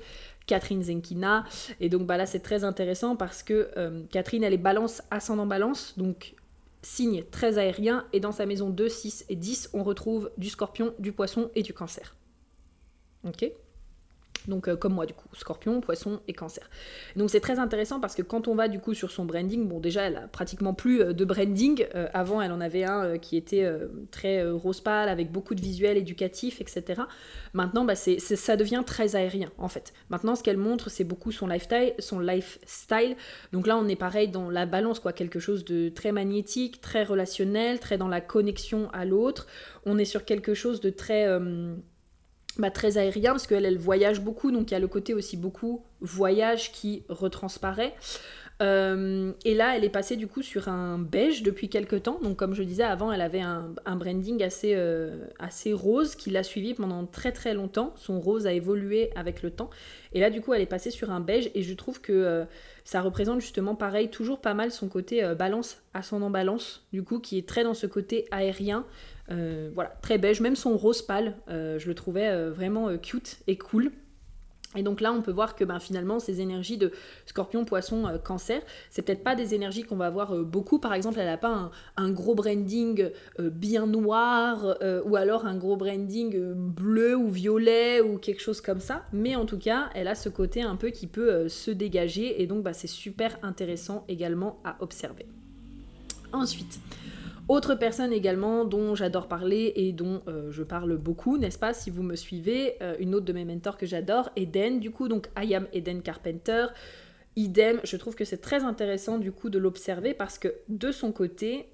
Catherine 0.46 0.84
Zenkina, 0.84 1.46
et 1.80 1.90
donc 1.90 2.06
bah 2.06 2.18
là, 2.18 2.28
c'est 2.28 2.42
très 2.42 2.64
intéressant 2.64 3.16
parce 3.16 3.42
que 3.42 3.72
euh, 3.78 4.04
Catherine, 4.12 4.44
elle 4.44 4.54
est 4.54 4.58
balance 4.58 5.02
ascendant 5.10 5.48
balance, 5.48 5.98
donc 5.98 6.36
signe 6.84 7.24
très 7.32 7.58
aérien, 7.58 8.06
et 8.14 8.20
dans 8.20 8.32
sa 8.32 8.46
maison 8.46 8.70
2, 8.70 8.90
6 8.90 9.26
et 9.30 9.36
10, 9.36 9.72
on 9.74 9.84
retrouve 9.84 10.30
du 10.38 10.50
scorpion, 10.50 10.94
du 11.00 11.14
poisson 11.14 11.50
et 11.56 11.64
du 11.64 11.74
cancer. 11.74 12.16
Ok? 13.24 13.52
Donc 14.48 14.67
euh, 14.67 14.75
comme 14.75 14.94
moi 14.94 15.06
du 15.06 15.13
coup, 15.13 15.27
scorpion, 15.34 15.82
poisson 15.82 16.20
et 16.27 16.34
cancer. 16.34 16.70
Donc 17.15 17.29
c'est 17.29 17.39
très 17.39 17.60
intéressant 17.60 18.00
parce 18.00 18.15
que 18.15 18.22
quand 18.22 18.48
on 18.48 18.56
va 18.56 18.67
du 18.67 18.79
coup 18.79 18.94
sur 18.94 19.12
son 19.12 19.25
branding, 19.25 19.67
bon 19.67 19.79
déjà 19.79 20.03
elle 20.03 20.17
a 20.17 20.27
pratiquement 20.27 20.74
plus 20.74 21.01
euh, 21.01 21.13
de 21.13 21.25
branding. 21.25 21.86
Euh, 21.96 22.08
avant 22.13 22.41
elle 22.41 22.51
en 22.51 22.62
avait 22.62 22.84
un 22.84 23.17
qui 23.17 23.38
était 23.38 23.70
très 24.12 24.44
rose 24.50 24.82
pâle 24.82 25.10
avec 25.10 25.32
beaucoup 25.32 25.56
de 25.56 25.62
visuels 25.62 25.98
éducatifs, 25.98 26.62
etc. 26.62 27.01
Maintenant 27.53 27.86
bah, 27.86 27.96
c'est, 27.96 28.20
ça 28.20 28.56
devient 28.56 28.84
très 28.86 29.15
aérien 29.15 29.50
en 29.58 29.67
fait. 29.67 29.94
Maintenant 30.10 30.36
ce 30.36 30.44
qu'elle 30.44 30.58
montre 30.58 30.89
c'est 30.89 31.03
beaucoup 31.03 31.32
son 31.32 31.48
lifestyle, 31.48 31.94
son 32.00 32.20
lifestyle. 32.20 33.15
Donc 33.51 33.67
là 33.67 33.77
on 33.77 33.88
est 33.88 33.96
pareil 33.96 34.29
dans 34.29 34.50
la 34.50 34.65
balance 34.65 35.00
quoi, 35.00 35.13
quelque 35.13 35.39
chose 35.39 35.65
de 35.65 35.89
très 35.89 36.12
magnétique, 36.12 36.82
très 36.82 37.03
relationnel, 37.03 37.79
très 37.79 37.98
dans 37.98 38.08
la 38.08 38.22
connexion 38.22 38.89
à 38.91 39.06
l'autre. 39.06 39.48
On 39.86 39.98
est 39.98 40.06
sur 40.06 40.25
quelque 40.25 40.53
chose 40.53 40.82
de 40.82 40.89
très 40.89 41.27
très 42.72 42.98
aérien 42.98 43.32
parce 43.32 43.48
qu'elle 43.48 43.66
elle 43.66 43.78
voyage 43.78 44.22
beaucoup 44.22 44.52
donc 44.52 44.72
il 44.72 44.74
y 44.74 44.78
a 44.78 44.80
le 44.80 44.88
côté 44.88 45.14
aussi 45.14 45.38
beaucoup 45.38 45.84
voyage 46.02 46.72
qui 46.72 47.04
retransparaît 47.10 47.94
euh, 48.60 49.34
et 49.46 49.54
là 49.54 49.78
elle 49.78 49.84
est 49.84 49.90
passée 49.90 50.16
du 50.16 50.26
coup 50.26 50.42
sur 50.42 50.68
un 50.68 50.98
beige 50.98 51.44
depuis 51.44 51.70
quelques 51.70 52.04
temps. 52.04 52.20
Donc 52.22 52.38
comme 52.38 52.54
je 52.54 52.64
disais 52.64 52.84
avant 52.84 53.12
elle 53.12 53.22
avait 53.22 53.42
un, 53.42 53.74
branding 53.86 54.44
assez, 54.44 54.74
euh, 54.76 55.26
assez 55.40 55.74
rose 55.74 56.16
qui 56.16 56.32
l'a 56.32 56.44
suivi 56.44 56.74
pendant 56.74 57.06
très 57.06 57.32
très 57.32 57.54
longtemps. 57.54 57.94
Son 57.96 58.20
rose 58.20 58.48
a 58.48 58.54
évolué 58.54 59.12
avec 59.16 59.44
le 59.44 59.52
temps. 59.52 59.70
Et 60.14 60.20
là 60.20 60.30
du 60.30 60.42
coup 60.42 60.54
elle 60.54 60.62
est 60.62 60.66
passée 60.68 60.92
sur 60.92 61.12
un 61.12 61.20
beige. 61.20 61.52
Et 61.54 61.62
je 61.62 61.74
trouve 61.74 62.02
que 62.02 62.14
euh, 62.14 62.46
ça 62.84 63.02
représente 63.02 63.42
justement 63.42 63.76
pareil 63.76 64.10
toujours 64.10 64.42
pas 64.42 64.54
mal 64.54 64.72
son 64.72 64.88
côté 64.88 65.22
balance 65.38 65.82
ascendant 65.94 66.30
balance 66.30 66.88
du 66.94 67.04
coup 67.04 67.20
qui 67.20 67.38
est 67.38 67.48
très 67.48 67.64
dans 67.64 67.74
ce 67.74 67.86
côté 67.86 68.26
aérien. 68.32 68.86
Voilà, 69.30 69.90
très 70.02 70.18
beige, 70.18 70.40
même 70.40 70.56
son 70.56 70.78
rose 70.78 71.02
pâle, 71.02 71.36
je 71.50 71.86
le 71.86 71.94
trouvais 71.94 72.50
vraiment 72.50 72.98
cute 72.98 73.40
et 73.48 73.58
cool. 73.58 73.92
Et 74.78 74.84
donc 74.84 75.02
là, 75.02 75.12
on 75.12 75.22
peut 75.22 75.32
voir 75.32 75.56
que 75.56 75.64
ben, 75.64 75.80
finalement, 75.80 76.20
ces 76.20 76.42
énergies 76.42 76.78
de 76.78 76.92
scorpion, 77.26 77.66
poisson, 77.66 78.06
cancer, 78.24 78.62
c'est 78.90 79.02
peut-être 79.02 79.24
pas 79.24 79.36
des 79.36 79.54
énergies 79.54 79.84
qu'on 79.84 79.96
va 79.96 80.10
voir 80.10 80.36
beaucoup. 80.38 80.80
Par 80.80 80.94
exemple, 80.94 81.20
elle 81.20 81.26
n'a 81.26 81.38
pas 81.38 81.72
un, 81.98 82.12
gros 82.12 82.36
branding 82.36 83.10
bien 83.40 83.86
noir 83.86 84.78
ou 85.06 85.16
alors 85.16 85.46
un 85.46 85.58
gros 85.58 85.76
branding 85.76 86.54
bleu 86.54 87.16
ou 87.16 87.30
violet 87.30 88.02
ou 88.02 88.18
quelque 88.18 88.42
chose 88.42 88.62
comme 88.62 88.80
ça. 88.80 89.04
Mais 89.12 89.36
en 89.36 89.46
tout 89.46 89.58
cas, 89.58 89.90
elle 89.94 90.08
a 90.08 90.16
ce 90.16 90.30
côté 90.30 90.62
un 90.62 90.76
peu 90.76 90.90
qui 90.90 91.08
peut 91.08 91.50
se 91.50 91.72
dégager 91.72 92.42
et 92.42 92.48
donc 92.48 92.64
bah, 92.64 92.74
c'est 92.74 92.88
super 92.88 93.38
intéressant 93.44 94.06
également 94.08 94.60
à 94.64 94.78
observer. 94.80 95.26
Ensuite, 96.34 96.80
autre 97.48 97.75
personne 97.75 98.12
également 98.12 98.66
dont 98.66 98.96
j'adore 98.96 99.27
parler 99.27 99.72
et 99.75 99.94
dont 99.94 100.22
euh, 100.27 100.51
je 100.51 100.63
parle 100.63 100.98
beaucoup, 100.98 101.38
n'est-ce 101.38 101.58
pas, 101.58 101.74
si 101.74 101.89
vous 101.89 102.04
me 102.04 102.16
suivez, 102.16 102.75
euh, 102.82 102.96
une 103.00 103.16
autre 103.16 103.25
de 103.25 103.34
mes 103.34 103.46
mentors 103.46 103.77
que 103.77 103.86
j'adore, 103.86 104.30
Eden, 104.36 104.80
du 104.80 104.92
coup, 104.92 105.08
donc 105.08 105.30
I 105.38 105.56
am 105.56 105.67
Eden 105.72 106.02
Carpenter. 106.02 106.67
Idem, 107.38 107.80
je 107.84 107.95
trouve 107.98 108.15
que 108.15 108.26
c'est 108.26 108.41
très 108.41 108.63
intéressant 108.63 109.17
du 109.17 109.32
coup 109.32 109.50
de 109.50 109.60
l'observer 109.60 110.13
parce 110.13 110.39
que 110.39 110.56
de 110.67 110.91
son 110.91 111.12
côté, 111.12 111.69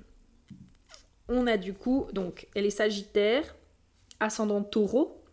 on 1.30 1.48
a 1.48 1.58
du 1.58 1.74
coup, 1.74 2.08
donc 2.14 2.48
elle 2.54 2.66
est 2.66 2.70
Sagittaire, 2.70 3.56
ascendant 4.20 4.62
taureau, 4.62 5.24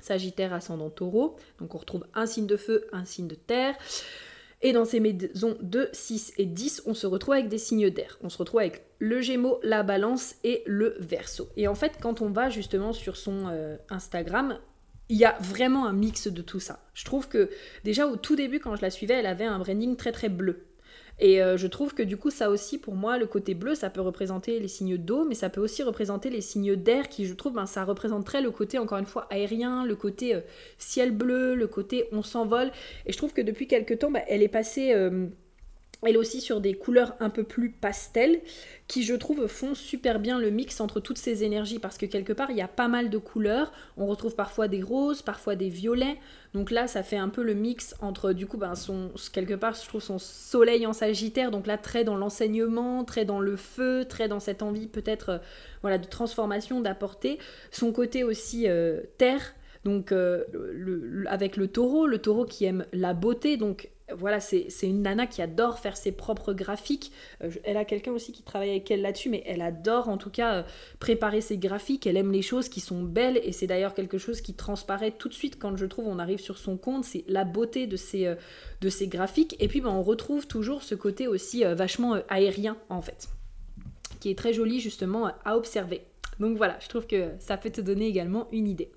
Sagittaire 0.00 0.52
ascendant 0.52 0.90
taureau, 0.90 1.36
donc 1.58 1.74
on 1.74 1.78
retrouve 1.78 2.06
un 2.14 2.26
signe 2.26 2.46
de 2.46 2.58
feu, 2.58 2.86
un 2.92 3.06
signe 3.06 3.26
de 3.26 3.34
terre. 3.34 3.74
Et 4.64 4.72
dans 4.72 4.86
ces 4.86 4.98
maisons 4.98 5.58
2, 5.60 5.90
6 5.92 6.32
et 6.38 6.46
10, 6.46 6.84
on 6.86 6.94
se 6.94 7.06
retrouve 7.06 7.34
avec 7.34 7.48
des 7.48 7.58
signes 7.58 7.90
d'air. 7.90 8.18
On 8.22 8.30
se 8.30 8.38
retrouve 8.38 8.60
avec 8.60 8.86
le 8.98 9.20
Gémeaux, 9.20 9.60
la 9.62 9.82
Balance 9.82 10.36
et 10.42 10.62
le 10.64 10.96
Verseau. 11.00 11.50
Et 11.58 11.68
en 11.68 11.74
fait, 11.74 11.98
quand 12.00 12.22
on 12.22 12.30
va 12.30 12.48
justement 12.48 12.94
sur 12.94 13.18
son 13.18 13.48
euh, 13.48 13.76
Instagram, 13.90 14.58
il 15.10 15.18
y 15.18 15.26
a 15.26 15.36
vraiment 15.38 15.86
un 15.86 15.92
mix 15.92 16.28
de 16.28 16.40
tout 16.40 16.60
ça. 16.60 16.80
Je 16.94 17.04
trouve 17.04 17.28
que 17.28 17.50
déjà 17.84 18.06
au 18.06 18.16
tout 18.16 18.36
début, 18.36 18.58
quand 18.58 18.74
je 18.74 18.80
la 18.80 18.88
suivais, 18.88 19.12
elle 19.12 19.26
avait 19.26 19.44
un 19.44 19.58
branding 19.58 19.96
très 19.96 20.12
très 20.12 20.30
bleu. 20.30 20.64
Et 21.20 21.42
euh, 21.42 21.56
je 21.56 21.66
trouve 21.66 21.94
que 21.94 22.02
du 22.02 22.16
coup, 22.16 22.30
ça 22.30 22.50
aussi, 22.50 22.78
pour 22.78 22.94
moi, 22.94 23.18
le 23.18 23.26
côté 23.26 23.54
bleu, 23.54 23.74
ça 23.74 23.90
peut 23.90 24.00
représenter 24.00 24.58
les 24.58 24.68
signes 24.68 24.96
d'eau, 24.96 25.24
mais 25.24 25.34
ça 25.34 25.48
peut 25.48 25.60
aussi 25.60 25.82
représenter 25.82 26.30
les 26.30 26.40
signes 26.40 26.76
d'air, 26.76 27.08
qui, 27.08 27.26
je 27.26 27.34
trouve, 27.34 27.54
ben, 27.54 27.66
ça 27.66 27.84
représenterait 27.84 28.42
le 28.42 28.50
côté, 28.50 28.78
encore 28.78 28.98
une 28.98 29.06
fois, 29.06 29.26
aérien, 29.30 29.84
le 29.84 29.94
côté 29.94 30.34
euh, 30.34 30.40
ciel 30.78 31.12
bleu, 31.12 31.54
le 31.54 31.66
côté 31.66 32.08
on 32.12 32.22
s'envole. 32.22 32.72
Et 33.06 33.12
je 33.12 33.16
trouve 33.16 33.32
que 33.32 33.42
depuis 33.42 33.66
quelques 33.66 33.98
temps, 33.98 34.10
ben, 34.10 34.22
elle 34.28 34.42
est 34.42 34.48
passée... 34.48 34.92
Euh, 34.92 35.26
elle 36.06 36.18
aussi 36.18 36.40
sur 36.40 36.60
des 36.60 36.74
couleurs 36.74 37.14
un 37.20 37.30
peu 37.30 37.44
plus 37.44 37.70
pastel, 37.70 38.40
qui 38.86 39.02
je 39.02 39.14
trouve 39.14 39.46
font 39.46 39.74
super 39.74 40.18
bien 40.18 40.38
le 40.38 40.50
mix 40.50 40.80
entre 40.80 41.00
toutes 41.00 41.18
ces 41.18 41.44
énergies, 41.44 41.78
parce 41.78 41.98
que 41.98 42.06
quelque 42.06 42.32
part 42.32 42.50
il 42.50 42.56
y 42.56 42.62
a 42.62 42.68
pas 42.68 42.88
mal 42.88 43.10
de 43.10 43.18
couleurs, 43.18 43.72
on 43.96 44.06
retrouve 44.06 44.34
parfois 44.34 44.68
des 44.68 44.82
roses, 44.82 45.22
parfois 45.22 45.56
des 45.56 45.68
violets, 45.68 46.18
donc 46.52 46.70
là 46.70 46.86
ça 46.86 47.02
fait 47.02 47.16
un 47.16 47.28
peu 47.28 47.42
le 47.42 47.54
mix 47.54 47.94
entre 48.00 48.32
du 48.32 48.46
coup 48.46 48.58
ben, 48.58 48.74
son, 48.74 49.10
quelque 49.32 49.54
part 49.54 49.74
je 49.74 49.88
trouve 49.88 50.02
son 50.02 50.18
soleil 50.18 50.86
en 50.86 50.92
sagittaire, 50.92 51.50
donc 51.50 51.66
là 51.66 51.78
très 51.78 52.04
dans 52.04 52.16
l'enseignement, 52.16 53.04
très 53.04 53.24
dans 53.24 53.40
le 53.40 53.56
feu, 53.56 54.04
très 54.08 54.28
dans 54.28 54.40
cette 54.40 54.62
envie 54.62 54.86
peut-être 54.86 55.28
euh, 55.30 55.38
voilà, 55.82 55.98
de 55.98 56.06
transformation, 56.06 56.80
d'apporter, 56.80 57.38
son 57.70 57.92
côté 57.92 58.24
aussi 58.24 58.68
euh, 58.68 59.00
terre, 59.18 59.54
donc 59.84 60.12
euh, 60.12 60.44
avec 61.26 61.56
le 61.56 61.68
taureau, 61.68 62.06
le 62.06 62.18
taureau 62.18 62.44
qui 62.44 62.64
aime 62.64 62.86
la 62.92 63.14
beauté, 63.14 63.56
donc 63.56 63.90
voilà, 64.12 64.38
c'est 64.38 64.68
une 64.82 65.02
nana 65.02 65.26
qui 65.26 65.40
adore 65.40 65.78
faire 65.78 65.96
ses 65.96 66.12
propres 66.12 66.52
graphiques. 66.52 67.10
Euh, 67.42 67.50
elle 67.64 67.78
a 67.78 67.86
quelqu'un 67.86 68.12
aussi 68.12 68.32
qui 68.32 68.42
travaille 68.42 68.70
avec 68.70 68.90
elle 68.90 69.00
là-dessus, 69.00 69.30
mais 69.30 69.42
elle 69.46 69.62
adore 69.62 70.10
en 70.10 70.18
tout 70.18 70.28
cas 70.28 70.56
euh, 70.56 70.62
préparer 70.98 71.40
ses 71.40 71.56
graphiques. 71.56 72.06
Elle 72.06 72.18
aime 72.18 72.30
les 72.30 72.42
choses 72.42 72.68
qui 72.68 72.80
sont 72.80 73.02
belles 73.02 73.40
et 73.42 73.52
c'est 73.52 73.66
d'ailleurs 73.66 73.94
quelque 73.94 74.18
chose 74.18 74.42
qui 74.42 74.52
transparaît 74.52 75.12
tout 75.12 75.28
de 75.28 75.34
suite 75.34 75.58
quand 75.58 75.76
je 75.76 75.86
trouve 75.86 76.06
on 76.06 76.18
arrive 76.18 76.40
sur 76.40 76.58
son 76.58 76.76
compte. 76.76 77.04
C'est 77.04 77.24
la 77.28 77.44
beauté 77.44 77.86
de 77.86 77.96
ces, 77.96 78.26
euh, 78.26 78.34
de 78.82 78.90
ces 78.90 79.08
graphiques. 79.08 79.56
Et 79.58 79.68
puis 79.68 79.80
ben, 79.80 79.90
on 79.90 80.02
retrouve 80.02 80.46
toujours 80.46 80.82
ce 80.82 80.94
côté 80.94 81.26
aussi 81.26 81.64
vachement 81.64 82.18
aérien 82.28 82.76
en 82.90 83.00
fait, 83.00 83.28
qui 84.20 84.30
est 84.30 84.36
très 84.36 84.52
joli 84.52 84.80
justement 84.80 85.30
à 85.44 85.56
observer. 85.56 86.02
Donc 86.40 86.56
voilà, 86.56 86.76
je 86.80 86.88
trouve 86.88 87.06
que 87.06 87.30
ça 87.38 87.56
peut 87.56 87.70
te 87.70 87.80
donner 87.80 88.06
également 88.06 88.48
une 88.52 88.68
idée. 88.68 88.90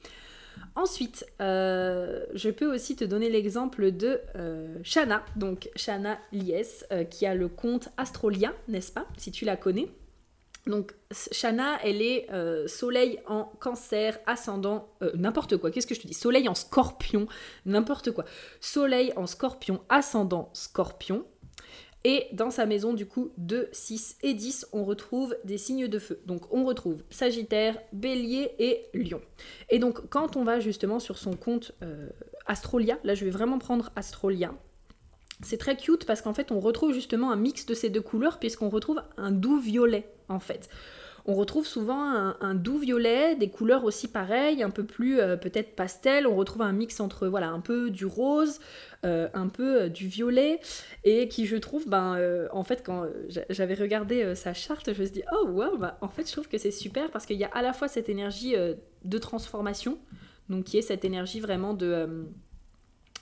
Ensuite, 0.76 1.26
euh, 1.42 2.24
je 2.36 2.50
peux 2.50 2.72
aussi 2.72 2.96
te 2.96 3.04
donner 3.04 3.30
l'exemple 3.30 3.92
de 3.92 4.22
euh, 4.36 4.78
Shana, 4.84 5.26
donc 5.36 5.70
Shana 5.76 6.20
Lies, 6.32 6.84
euh, 6.92 7.04
qui 7.04 7.26
a 7.26 7.34
le 7.34 7.48
compte 7.48 7.90
Astrolia, 7.98 8.54
n'est-ce 8.68 8.92
pas, 8.92 9.08
si 9.18 9.32
tu 9.32 9.44
la 9.44 9.58
connais. 9.58 9.90
Donc 10.68 10.94
Shana, 11.12 11.80
elle 11.84 12.02
est 12.02 12.28
soleil 12.68 13.20
en 13.26 13.46
cancer, 13.60 14.20
ascendant, 14.26 14.90
n'importe 15.16 15.56
quoi, 15.56 15.72
qu'est-ce 15.72 15.88
que 15.88 15.96
je 15.96 16.02
te 16.02 16.08
dis? 16.08 16.14
Soleil 16.14 16.50
en 16.50 16.56
scorpion, 16.56 17.26
n'importe 17.66 18.12
quoi. 18.12 18.26
Soleil 18.60 19.14
en 19.16 19.28
scorpion, 19.28 19.82
ascendant 19.88 20.50
scorpion, 20.52 21.26
et 22.10 22.28
dans 22.32 22.52
sa 22.52 22.66
maison, 22.66 22.94
du 22.94 23.06
coup, 23.06 23.34
2, 23.36 23.68
6 23.74 24.20
et 24.24 24.34
10, 24.34 24.68
on 24.72 24.86
retrouve 24.86 25.36
des 25.44 25.58
signes 25.58 25.90
de 25.90 26.00
feu. 26.00 26.22
Donc 26.26 26.54
on 26.54 26.64
retrouve 26.64 27.04
Sagittaire, 27.10 27.78
Bélier 27.92 28.52
et 28.60 28.86
Lion. 28.94 29.20
Et 29.70 29.78
donc 29.78 30.08
quand 30.10 30.38
on 30.38 30.46
va 30.46 30.62
justement 30.62 31.02
sur 31.02 31.18
son 31.18 31.34
compte 31.34 31.74
euh, 31.84 32.08
Astrolia, 32.46 32.98
là 33.04 33.14
je 33.14 33.26
vais 33.26 33.30
vraiment 33.30 33.60
prendre 33.60 33.92
Astrolia, 33.98 34.54
c'est 35.42 35.58
très 35.58 35.76
cute 35.76 36.06
parce 36.06 36.22
qu'en 36.22 36.34
fait 36.34 36.54
on 36.54 36.62
retrouve 36.62 36.94
justement 36.94 37.30
un 37.30 37.36
mix 37.36 37.66
de 37.66 37.74
ces 37.74 37.90
deux 37.90 38.00
couleurs 38.00 38.40
puisqu'on 38.40 38.70
retrouve 38.70 39.02
un 39.18 39.32
doux 39.32 39.60
violet 39.60 40.10
en 40.30 40.40
fait 40.40 40.70
on 41.30 41.34
retrouve 41.34 41.68
souvent 41.68 42.36
un, 42.40 42.56
doux 42.56 42.78
violet, 42.78 43.36
des 43.36 43.50
couleurs 43.50 43.84
aussi 43.84 44.08
pareilles, 44.08 44.64
un 44.64 44.70
peu 44.70 44.86
plus 44.86 45.20
euh, 45.20 45.36
peut-être 45.36 45.76
pastel. 45.76 46.26
On 46.26 46.36
retrouve 46.38 46.62
un 46.62 46.72
mix 46.72 47.02
entre 47.02 47.28
voilà 47.28 47.50
un 47.50 47.60
peu 47.60 47.90
du 47.90 48.06
rose, 48.06 48.60
euh, 49.06 49.28
un 49.34 49.50
peu 49.50 49.82
euh, 49.82 49.90
du 49.90 50.08
violet, 50.08 50.62
et 51.04 51.28
qui 51.28 51.46
je 51.46 51.58
trouve, 51.58 51.88
ben 51.88 52.18
en 52.52 52.64
fait 52.64 52.82
quand 52.82 53.06
j'avais 53.50 53.74
regardé 53.74 54.36
sa 54.36 54.54
charte, 54.54 54.94
je 54.94 55.02
me 55.02 55.06
suis 55.06 55.16
dit 55.16 55.24
oh 55.34 55.50
wow, 55.50 55.78
bah, 55.78 55.98
en 56.00 56.08
fait 56.08 56.26
je 56.26 56.32
trouve 56.32 56.48
que 56.48 56.58
c'est 56.58 56.72
super 56.72 57.12
parce 57.12 57.26
qu'il 57.26 57.38
y 57.38 57.44
a 57.44 57.50
à 57.50 57.62
la 57.62 57.74
fois 57.74 57.90
cette 57.90 58.08
énergie 58.08 58.56
de 59.04 59.18
transformation, 59.18 60.00
donc 60.48 60.64
qui 60.64 60.78
est 60.78 60.82
cette 60.82 61.04
énergie 61.04 61.42
vraiment 61.42 61.74
de 61.74 62.26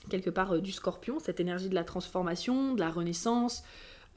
quelque 0.08 0.30
part 0.30 0.60
du 0.60 0.70
scorpion, 0.70 1.18
cette 1.18 1.40
énergie 1.40 1.68
de 1.68 1.74
la 1.74 1.82
transformation, 1.82 2.74
de 2.74 2.80
la 2.80 2.90
renaissance, 2.90 3.64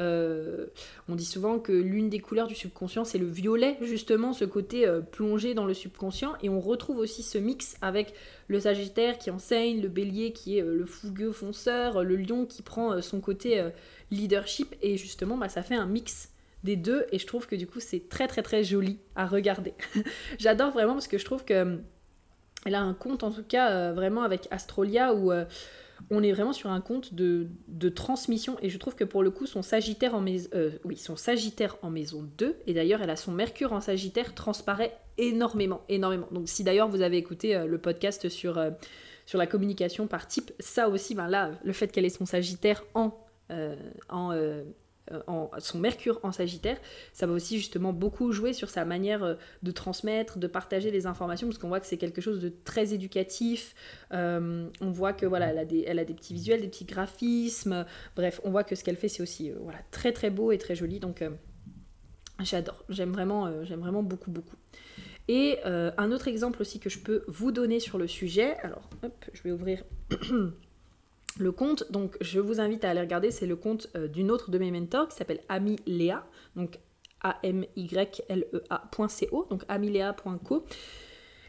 Euh, 0.01 0.67
on 1.07 1.15
dit 1.15 1.25
souvent 1.25 1.59
que 1.59 1.71
l'une 1.71 2.09
des 2.09 2.19
couleurs 2.19 2.47
du 2.47 2.55
subconscient, 2.55 3.03
c'est 3.03 3.17
le 3.17 3.27
violet, 3.27 3.77
justement, 3.81 4.33
ce 4.33 4.45
côté 4.45 4.87
euh, 4.87 5.01
plongé 5.01 5.53
dans 5.53 5.65
le 5.65 5.73
subconscient. 5.73 6.35
Et 6.41 6.49
on 6.49 6.59
retrouve 6.59 6.97
aussi 6.97 7.23
ce 7.23 7.37
mix 7.37 7.75
avec 7.81 8.13
le 8.47 8.59
Sagittaire 8.59 9.17
qui 9.17 9.29
enseigne, 9.31 9.81
le 9.81 9.87
Bélier 9.87 10.31
qui 10.31 10.57
est 10.57 10.61
le 10.61 10.85
fougueux 10.85 11.31
fonceur, 11.31 12.03
le 12.03 12.15
Lion 12.15 12.45
qui 12.45 12.61
prend 12.61 13.01
son 13.01 13.19
côté 13.19 13.63
leadership. 14.11 14.75
Et 14.81 14.97
justement, 14.97 15.37
bah, 15.37 15.49
ça 15.49 15.61
fait 15.61 15.75
un 15.75 15.85
mix 15.85 16.29
des 16.63 16.75
deux. 16.75 17.05
Et 17.11 17.19
je 17.19 17.27
trouve 17.27 17.47
que 17.47 17.55
du 17.55 17.67
coup, 17.67 17.79
c'est 17.79 18.09
très 18.09 18.27
très 18.27 18.41
très 18.41 18.63
joli 18.63 18.99
à 19.15 19.27
regarder. 19.27 19.73
J'adore 20.39 20.71
vraiment 20.71 20.93
parce 20.93 21.07
que 21.07 21.17
je 21.17 21.25
trouve 21.25 21.45
que 21.45 21.79
elle 22.65 22.75
a 22.75 22.81
un 22.81 22.93
compte 22.93 23.23
en 23.23 23.31
tout 23.31 23.43
cas 23.43 23.93
vraiment 23.93 24.23
avec 24.23 24.47
Astrolia 24.51 25.13
où 25.13 25.31
on 26.11 26.23
est 26.23 26.31
vraiment 26.31 26.53
sur 26.53 26.69
un 26.69 26.81
compte 26.81 27.13
de, 27.13 27.47
transmission 27.89 28.57
et 28.61 28.69
je 28.69 28.77
trouve 28.77 28.95
que 28.95 29.03
pour 29.03 29.23
le 29.23 29.31
coup 29.31 29.45
son 29.45 29.61
Sagittaire 29.61 30.15
en 30.15 30.21
maison 30.21 30.49
euh, 30.53 30.71
son 30.95 31.15
Sagittaire 31.15 31.77
en 31.81 31.89
maison 31.89 32.27
2 32.37 32.57
et 32.67 32.73
d'ailleurs 32.73 33.01
elle 33.01 33.09
a 33.09 33.15
son 33.15 33.31
Mercure 33.31 33.73
en 33.73 33.81
Sagittaire 33.81 34.35
transparaît 34.35 34.97
énormément 35.17 35.81
énormément. 35.89 36.27
Donc 36.31 36.47
si 36.47 36.63
d'ailleurs 36.63 36.87
vous 36.87 37.01
avez 37.01 37.17
écouté 37.17 37.55
euh, 37.55 37.65
le 37.65 37.77
podcast 37.77 38.29
sur 38.29 38.57
euh, 38.57 38.71
sur 39.25 39.37
la 39.37 39.47
communication 39.47 40.07
par 40.07 40.27
type, 40.27 40.51
ça 40.59 40.89
aussi 40.89 41.15
ben 41.15 41.27
là 41.27 41.51
le 41.63 41.73
fait 41.73 41.91
qu'elle 41.91 42.05
ait 42.05 42.09
son 42.09 42.25
Sagittaire 42.25 42.83
en 42.93 43.13
en, 45.27 45.49
son 45.59 45.79
Mercure 45.79 46.19
en 46.23 46.31
Sagittaire, 46.31 46.77
ça 47.13 47.27
va 47.27 47.33
aussi 47.33 47.57
justement 47.57 47.93
beaucoup 47.93 48.31
jouer 48.31 48.53
sur 48.53 48.69
sa 48.69 48.85
manière 48.85 49.23
euh, 49.23 49.35
de 49.63 49.71
transmettre, 49.71 50.37
de 50.37 50.47
partager 50.47 50.91
les 50.91 51.05
informations, 51.05 51.47
parce 51.47 51.57
qu'on 51.57 51.67
voit 51.67 51.79
que 51.79 51.85
c'est 51.85 51.97
quelque 51.97 52.21
chose 52.21 52.39
de 52.39 52.51
très 52.63 52.93
éducatif. 52.93 53.75
Euh, 54.13 54.67
on 54.81 54.91
voit 54.91 55.13
que 55.13 55.25
voilà, 55.25 55.47
elle 55.47 55.57
a, 55.57 55.65
des, 55.65 55.83
elle 55.87 55.99
a 55.99 56.05
des 56.05 56.13
petits 56.13 56.33
visuels, 56.33 56.61
des 56.61 56.67
petits 56.67 56.85
graphismes. 56.85 57.85
Bref, 58.15 58.41
on 58.43 58.51
voit 58.51 58.63
que 58.63 58.75
ce 58.75 58.83
qu'elle 58.83 58.97
fait, 58.97 59.09
c'est 59.09 59.23
aussi 59.23 59.51
voilà, 59.51 59.79
très 59.91 60.11
très 60.11 60.29
beau 60.29 60.51
et 60.51 60.57
très 60.57 60.75
joli. 60.75 60.99
Donc 60.99 61.23
j'adore, 62.41 62.83
j'aime 62.89 63.11
vraiment, 63.11 63.63
j'aime 63.63 63.79
vraiment 63.79 64.03
beaucoup 64.03 64.31
beaucoup. 64.31 64.55
Et 65.27 65.59
un 65.63 66.11
autre 66.11 66.27
exemple 66.27 66.61
aussi 66.61 66.79
que 66.79 66.89
je 66.89 66.99
peux 66.99 67.23
vous 67.27 67.51
donner 67.51 67.79
sur 67.79 67.97
le 67.97 68.07
sujet, 68.07 68.55
alors 68.61 68.89
hop, 69.03 69.25
je 69.33 69.43
vais 69.43 69.51
ouvrir 69.51 69.83
le 71.39 71.51
compte, 71.51 71.91
donc 71.91 72.17
je 72.21 72.39
vous 72.39 72.59
invite 72.59 72.85
à 72.85 72.91
aller 72.91 73.01
regarder, 73.01 73.31
c'est 73.31 73.47
le 73.47 73.55
compte 73.55 73.89
euh, 73.95 74.07
d'une 74.07 74.29
autre 74.31 74.51
de 74.51 74.57
mes 74.57 74.71
mentors 74.71 75.07
qui 75.07 75.15
s'appelle 75.15 75.41
Ami 75.49 75.77
Léa, 75.85 76.25
donc 76.55 76.79
A-M-Y-L-E-A.co, 77.21 77.87
donc 79.49 79.63
amilea.co. 79.67 80.65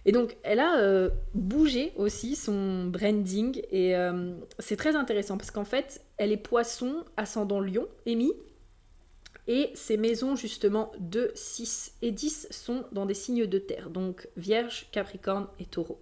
Et 0.07 0.13
donc 0.13 0.37
elle 0.43 0.61
a 0.61 0.79
euh, 0.79 1.11
bougé 1.35 1.93
aussi 1.97 2.37
son 2.37 2.87
branding. 2.87 3.61
Et 3.71 3.97
euh, 3.97 4.33
c'est 4.59 4.77
très 4.77 4.97
intéressant 4.97 5.37
parce 5.37 5.51
qu'en 5.51 5.65
fait 5.65 6.03
elle 6.17 6.33
est 6.33 6.39
poisson, 6.39 7.05
ascendant 7.17 7.61
lion, 7.61 7.87
Amy, 8.07 8.33
et 9.47 9.71
ses 9.75 9.97
maisons 9.97 10.37
justement 10.37 10.93
2, 11.01 11.33
6 11.35 11.95
et 12.03 12.13
10 12.13 12.49
sont 12.51 12.85
dans 12.93 13.07
des 13.07 13.15
signes 13.15 13.47
de 13.47 13.59
terre, 13.59 13.91
donc 13.91 14.29
Vierge, 14.37 14.89
Capricorne 14.93 15.49
et 15.59 15.67
Taureau. 15.67 15.99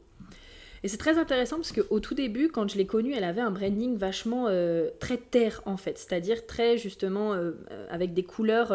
Et 0.83 0.88
c'est 0.88 0.97
très 0.97 1.19
intéressant 1.19 1.57
parce 1.57 1.73
qu'au 1.73 2.01
tout 2.01 2.14
début, 2.14 2.49
quand 2.49 2.71
je 2.71 2.77
l'ai 2.77 2.87
connue, 2.87 3.14
elle 3.14 3.25
avait 3.25 3.41
un 3.41 3.51
branding 3.51 3.97
vachement 3.97 4.47
euh, 4.49 4.91
très 5.01 5.17
terre 5.17 5.62
en 5.67 5.77
fait, 5.77 5.99
c'est-à-dire 5.99 6.47
très 6.47 6.79
justement 6.79 7.35
euh, 7.35 7.53
euh, 7.71 7.87
avec 7.91 8.14
des 8.14 8.25
couleurs 8.25 8.73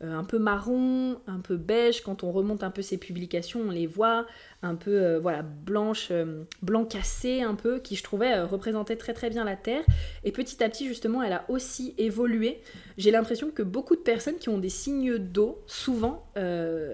un 0.00 0.24
peu 0.24 0.38
marron, 0.38 1.18
un 1.26 1.40
peu 1.40 1.56
beige. 1.56 2.02
Quand 2.02 2.24
on 2.24 2.32
remonte 2.32 2.62
un 2.62 2.70
peu 2.70 2.82
ses 2.82 2.98
publications, 2.98 3.60
on 3.66 3.70
les 3.70 3.86
voit 3.86 4.26
un 4.62 4.74
peu 4.74 5.16
voilà 5.16 5.40
blanche, 5.40 6.12
blanc 6.60 6.84
cassé 6.84 7.40
un 7.40 7.54
peu, 7.54 7.78
qui 7.78 7.96
je 7.96 8.02
trouvais 8.02 8.42
représentait 8.42 8.96
très 8.96 9.14
très 9.14 9.30
bien 9.30 9.44
la 9.44 9.56
terre. 9.56 9.82
Et 10.24 10.32
petit 10.32 10.62
à 10.62 10.68
petit 10.68 10.88
justement, 10.88 11.22
elle 11.22 11.32
a 11.32 11.46
aussi 11.48 11.94
évolué. 11.96 12.60
J'ai 12.98 13.12
l'impression 13.12 13.50
que 13.50 13.62
beaucoup 13.62 13.96
de 13.96 14.02
personnes 14.02 14.36
qui 14.36 14.50
ont 14.50 14.58
des 14.58 14.68
signes 14.68 15.16
d'eau 15.16 15.62
souvent 15.66 16.26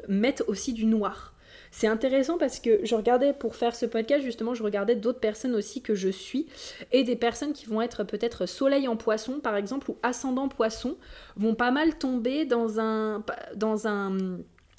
mettent 0.06 0.44
aussi 0.46 0.72
du 0.72 0.86
noir. 0.86 1.34
C'est 1.70 1.86
intéressant 1.86 2.36
parce 2.36 2.58
que 2.58 2.80
je 2.84 2.94
regardais 2.94 3.32
pour 3.32 3.54
faire 3.54 3.76
ce 3.76 3.86
podcast, 3.86 4.24
justement, 4.24 4.54
je 4.54 4.62
regardais 4.62 4.96
d'autres 4.96 5.20
personnes 5.20 5.54
aussi 5.54 5.82
que 5.82 5.94
je 5.94 6.08
suis 6.08 6.46
et 6.90 7.04
des 7.04 7.16
personnes 7.16 7.52
qui 7.52 7.66
vont 7.66 7.80
être 7.80 8.02
peut-être 8.02 8.46
soleil 8.46 8.88
en 8.88 8.96
poisson, 8.96 9.40
par 9.40 9.56
exemple, 9.56 9.90
ou 9.90 9.96
ascendant 10.02 10.48
poisson, 10.48 10.96
vont 11.36 11.54
pas 11.54 11.70
mal 11.70 11.96
tomber 11.96 12.44
dans 12.44 12.80
un, 12.80 13.24
dans 13.54 13.86
un 13.86 14.38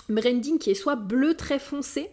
branding 0.10 0.60
qui 0.60 0.72
est 0.72 0.76
soit 0.76 0.98
bleu 0.98 1.36
très 1.36 1.60
foncé, 1.60 2.10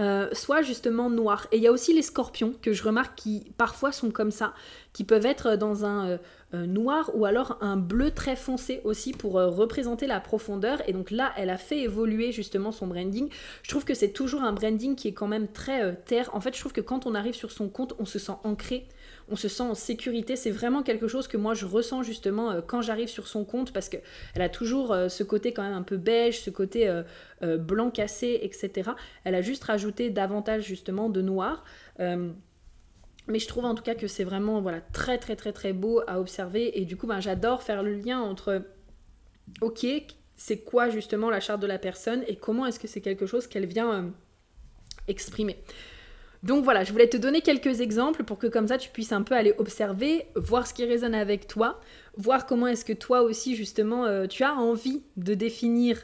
euh, 0.00 0.30
soit 0.32 0.62
justement 0.62 1.10
noir. 1.10 1.46
Et 1.52 1.58
il 1.58 1.62
y 1.62 1.66
a 1.66 1.72
aussi 1.72 1.92
les 1.92 2.00
scorpions 2.00 2.54
que 2.62 2.72
je 2.72 2.82
remarque 2.82 3.18
qui 3.18 3.52
parfois 3.58 3.92
sont 3.92 4.10
comme 4.10 4.30
ça, 4.30 4.54
qui 4.94 5.04
peuvent 5.04 5.26
être 5.26 5.56
dans 5.56 5.84
un 5.84 6.18
euh, 6.54 6.66
noir 6.66 7.10
ou 7.12 7.26
alors 7.26 7.58
un 7.60 7.76
bleu 7.76 8.10
très 8.10 8.34
foncé 8.34 8.80
aussi 8.84 9.12
pour 9.12 9.38
euh, 9.38 9.50
représenter 9.50 10.06
la 10.06 10.18
profondeur. 10.18 10.80
Et 10.88 10.94
donc 10.94 11.10
là, 11.10 11.32
elle 11.36 11.50
a 11.50 11.58
fait 11.58 11.80
évoluer 11.80 12.32
justement 12.32 12.72
son 12.72 12.86
branding. 12.86 13.28
Je 13.62 13.68
trouve 13.68 13.84
que 13.84 13.92
c'est 13.92 14.12
toujours 14.12 14.42
un 14.42 14.52
branding 14.52 14.96
qui 14.96 15.08
est 15.08 15.12
quand 15.12 15.28
même 15.28 15.48
très 15.48 15.94
terre. 16.06 16.30
En 16.32 16.40
fait, 16.40 16.54
je 16.54 16.60
trouve 16.60 16.72
que 16.72 16.80
quand 16.80 17.04
on 17.04 17.14
arrive 17.14 17.34
sur 17.34 17.52
son 17.52 17.68
compte, 17.68 17.94
on 17.98 18.06
se 18.06 18.18
sent 18.18 18.32
ancré 18.42 18.88
on 19.30 19.36
se 19.36 19.48
sent 19.48 19.62
en 19.62 19.74
sécurité. 19.74 20.36
C'est 20.36 20.50
vraiment 20.50 20.82
quelque 20.82 21.08
chose 21.08 21.28
que 21.28 21.36
moi 21.36 21.54
je 21.54 21.66
ressens 21.66 22.02
justement 22.02 22.50
euh, 22.50 22.60
quand 22.66 22.82
j'arrive 22.82 23.08
sur 23.08 23.28
son 23.28 23.44
compte 23.44 23.72
parce 23.72 23.88
qu'elle 23.88 24.02
a 24.34 24.48
toujours 24.48 24.92
euh, 24.92 25.08
ce 25.08 25.22
côté 25.22 25.52
quand 25.52 25.62
même 25.62 25.72
un 25.72 25.82
peu 25.82 25.96
beige, 25.96 26.40
ce 26.40 26.50
côté 26.50 26.88
euh, 26.88 27.56
blanc 27.56 27.90
cassé, 27.90 28.40
etc. 28.42 28.90
Elle 29.24 29.34
a 29.34 29.42
juste 29.42 29.64
rajouté 29.64 30.10
davantage 30.10 30.64
justement 30.64 31.08
de 31.08 31.22
noir. 31.22 31.64
mais 31.98 33.38
je 33.38 33.46
trouve 33.46 33.64
en 33.64 33.74
tout 33.74 33.82
cas 33.82 33.94
que 33.94 34.08
c'est 34.08 34.24
vraiment 34.24 34.60
voilà, 34.60 34.80
très 34.80 35.18
très 35.18 35.36
très 35.36 35.52
très 35.52 35.72
beau 35.72 36.02
à 36.06 36.18
observer 36.20 36.80
et 36.80 36.84
du 36.84 36.96
coup 36.96 37.06
ben, 37.06 37.20
j'adore 37.20 37.62
faire 37.62 37.82
le 37.82 37.94
lien 37.94 38.20
entre 38.20 38.62
ok 39.60 39.86
c'est 40.36 40.58
quoi 40.58 40.88
justement 40.88 41.30
la 41.30 41.38
charte 41.38 41.60
de 41.60 41.66
la 41.66 41.78
personne 41.78 42.24
et 42.26 42.36
comment 42.36 42.66
est-ce 42.66 42.80
que 42.80 42.88
c'est 42.88 43.02
quelque 43.02 43.26
chose 43.26 43.46
qu'elle 43.46 43.66
vient 43.66 44.12
exprimer. 45.06 45.56
Donc 46.42 46.64
voilà, 46.64 46.84
je 46.84 46.92
voulais 46.92 47.08
te 47.08 47.18
donner 47.18 47.42
quelques 47.42 47.80
exemples 47.80 48.24
pour 48.24 48.38
que 48.38 48.46
comme 48.46 48.66
ça 48.66 48.78
tu 48.78 48.88
puisses 48.90 49.12
un 49.12 49.22
peu 49.22 49.34
aller 49.34 49.54
observer, 49.58 50.26
voir 50.36 50.66
ce 50.66 50.72
qui 50.72 50.84
résonne 50.84 51.14
avec 51.14 51.46
toi, 51.46 51.80
voir 52.16 52.46
comment 52.46 52.66
est-ce 52.66 52.84
que 52.84 52.94
toi 52.94 53.22
aussi 53.22 53.56
justement 53.56 54.06
euh, 54.06 54.26
tu 54.26 54.42
as 54.42 54.54
envie 54.54 55.02
de 55.16 55.34
définir 55.34 55.98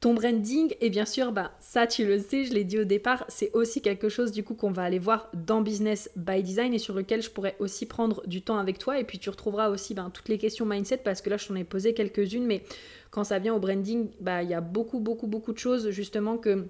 ton 0.00 0.14
branding. 0.14 0.74
Et 0.80 0.88
bien 0.88 1.04
sûr 1.04 1.30
bah 1.30 1.52
ça 1.60 1.86
tu 1.86 2.06
le 2.06 2.18
sais 2.18 2.44
je 2.44 2.54
l'ai 2.54 2.64
dit 2.64 2.78
au 2.78 2.84
départ 2.84 3.24
c'est 3.28 3.50
aussi 3.52 3.82
quelque 3.82 4.08
chose 4.08 4.32
du 4.32 4.42
coup 4.42 4.54
qu'on 4.54 4.72
va 4.72 4.82
aller 4.82 4.98
voir 4.98 5.30
dans 5.34 5.60
business 5.60 6.10
by 6.16 6.42
design 6.42 6.72
et 6.72 6.78
sur 6.78 6.94
lequel 6.94 7.22
je 7.22 7.30
pourrais 7.30 7.56
aussi 7.58 7.84
prendre 7.84 8.26
du 8.26 8.40
temps 8.40 8.58
avec 8.58 8.78
toi. 8.78 8.98
Et 8.98 9.04
puis 9.04 9.18
tu 9.18 9.28
retrouveras 9.28 9.68
aussi 9.68 9.92
bah, 9.92 10.10
toutes 10.12 10.30
les 10.30 10.38
questions 10.38 10.64
mindset 10.64 10.98
parce 10.98 11.20
que 11.20 11.28
là 11.28 11.36
je 11.36 11.48
t'en 11.48 11.54
ai 11.54 11.64
posé 11.64 11.92
quelques-unes. 11.92 12.46
Mais 12.46 12.62
quand 13.10 13.24
ça 13.24 13.38
vient 13.38 13.54
au 13.54 13.60
branding 13.60 14.08
bah 14.20 14.42
il 14.42 14.48
y 14.48 14.54
a 14.54 14.62
beaucoup 14.62 15.00
beaucoup 15.00 15.26
beaucoup 15.26 15.52
de 15.52 15.58
choses 15.58 15.90
justement 15.90 16.38
que 16.38 16.66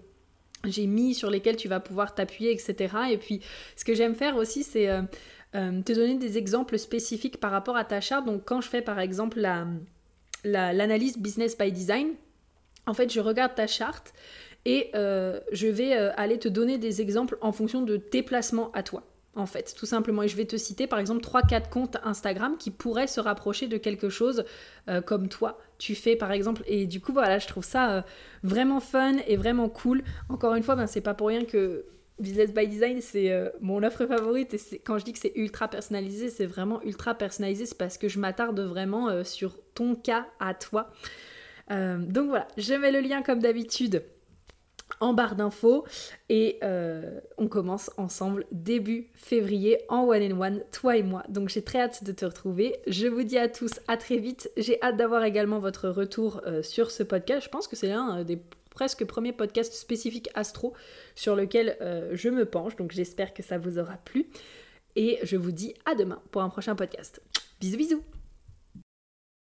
j'ai 0.65 0.87
mis 0.87 1.15
sur 1.15 1.31
lesquels 1.31 1.57
tu 1.57 1.69
vas 1.69 1.81
pouvoir 1.81 2.15
t'appuyer, 2.15 2.53
etc. 2.53 2.95
Et 3.11 3.19
puis, 3.19 3.41
ce 3.77 3.85
que 3.85 3.95
j'aime 3.95 4.15
faire 4.15 4.37
aussi, 4.37 4.63
c'est 4.63 4.89
euh, 4.89 5.03
euh, 5.55 5.83
te 5.83 5.93
donner 5.93 6.17
des 6.17 6.39
exemples 6.39 6.79
spécifiques 6.79 7.39
par 7.39 7.51
rapport 7.51 7.77
à 7.77 7.85
ta 7.85 8.01
charte. 8.01 8.27
Donc, 8.27 8.45
quand 8.45 8.61
je 8.61 8.69
fais 8.69 8.83
par 8.83 9.01
exemple 9.01 9.41
l'analyse 10.45 11.19
business 11.19 11.57
by 11.57 11.73
design, 11.73 12.15
en 12.87 12.95
fait, 12.95 13.13
je 13.13 13.21
regarde 13.21 13.55
ta 13.55 13.67
charte 13.67 14.13
et 14.65 14.91
euh, 14.95 15.41
je 15.53 15.67
vais 15.67 15.93
aller 15.93 16.39
te 16.39 16.49
donner 16.49 16.79
des 16.79 17.01
exemples 17.01 17.37
en 17.41 17.53
fonction 17.53 17.83
de 17.83 17.97
tes 17.97 18.23
placements 18.23 18.71
à 18.73 18.83
toi 18.83 19.03
en 19.35 19.47
fait, 19.47 19.75
tout 19.77 19.87
simplement. 19.87 20.23
Et 20.23 20.29
je 20.29 20.37
vais 20.37 20.45
te 20.45 20.57
citer 20.57 20.87
par 20.87 20.99
exemple 20.99 21.23
3-4 21.23 21.71
comptes 21.71 21.97
Instagram 22.05 22.57
qui 22.59 22.71
pourraient 22.71 23.07
se 23.07 23.21
rapprocher 23.21 23.67
de 23.67 23.79
quelque 23.79 24.09
chose 24.09 24.45
euh, 24.89 25.01
comme 25.01 25.29
toi 25.29 25.59
tu 25.79 25.95
fais 25.95 26.17
par 26.17 26.33
exemple. 26.33 26.63
Et 26.67 26.87
du 26.87 27.01
coup, 27.01 27.13
voilà, 27.13 27.39
je 27.39 27.49
trouve 27.49 27.65
ça 27.65 27.93
euh, 27.93 28.03
vraiment 28.43 28.81
fun 28.81 29.17
et 29.27 29.37
vraiment 29.37 29.69
cool. 29.69 30.03
Encore 30.29 30.55
une 30.55 30.63
fois, 30.63 30.77
ben, 30.77 30.87
c'est 30.87 31.01
pas 31.01 31.15
pour 31.15 31.29
rien 31.29 31.45
que 31.45 31.87
Business 32.21 32.53
by 32.53 32.69
Design, 32.69 33.01
c'est 33.01 33.33
euh, 33.33 33.49
mon 33.61 33.83
offre 33.83 34.07
favorite. 34.07 34.55
Et 34.55 34.79
quand 34.79 34.99
je 34.99 35.05
dis 35.05 35.13
que 35.13 35.19
c'est 35.19 35.33
ultra 35.35 35.67
personnalisé, 35.67 36.29
c'est 36.29 36.47
vraiment 36.47 36.83
ultra 36.83 37.15
personnalisé. 37.15 37.67
C'est 37.67 37.79
parce 37.79 37.99
que 37.99 38.09
je 38.09 38.21
m'attarde 38.21 38.61
vraiment 38.61 39.25
sur 39.25 39.57
ton 39.75 39.95
cas 39.95 40.27
à 40.39 40.55
toi. 40.55 40.91
donc 41.71 42.29
voilà, 42.29 42.47
je 42.59 42.75
mets 42.75 42.93
le 42.93 43.01
lien 43.01 43.23
comme 43.23 43.41
d'habitude 43.41 44.05
en 45.01 45.13
barre 45.13 45.37
d'infos 45.37 45.85
et 46.29 46.59
euh, 46.63 47.21
on 47.39 47.49
commence 47.49 47.91
ensemble 47.97 48.47
début 48.53 49.09
février 49.15 49.79
en 49.89 50.05
one 50.05 50.33
and 50.33 50.41
one, 50.41 50.65
toi 50.73 50.97
et 50.97 51.03
moi. 51.03 51.23
Donc 51.29 51.49
j'ai 51.49 51.63
très 51.63 51.81
hâte 51.81 52.05
de 52.05 52.13
te 52.13 52.25
retrouver. 52.25 52.77
Je 52.87 53.07
vous 53.07 53.23
dis 53.23 53.39
à 53.39 53.49
tous 53.49 53.73
à 53.89 53.97
très 53.97 54.19
vite. 54.19 54.51
J'ai 54.57 54.81
hâte 54.83 54.97
d'avoir 54.97 55.25
également 55.25 55.59
votre 55.59 55.89
retour 55.89 56.41
euh, 56.47 56.63
sur 56.63 56.91
ce 56.91 57.03
podcast. 57.03 57.45
Je 57.45 57.51
pense 57.51 57.69
que 57.69 57.77
c'est 57.77 57.89
l'un 57.89 58.19
euh, 58.19 58.25
des 58.25 58.41
presque 58.71 59.05
premiers 59.05 59.33
podcasts 59.33 59.75
spécifiques 59.75 60.31
astro 60.35 60.73
sur 61.15 61.37
lequel 61.37 61.77
je 62.13 62.31
me 62.31 62.47
penche. 62.47 62.75
Donc 62.77 62.93
j'espère 62.93 63.35
que 63.35 63.43
ça 63.43 63.59
vous 63.59 63.79
aura 63.79 63.99
plu. 63.99 64.31
Et 64.97 65.19
je 65.25 65.37
vous 65.37 65.53
dis 65.53 65.75
à 65.85 65.95
demain 65.95 66.23
pour 66.31 66.41
un 66.41 66.49
prochain 66.49 66.75
podcast. 66.75 67.21
Bisous 67.61 67.77
bisous 67.77 68.22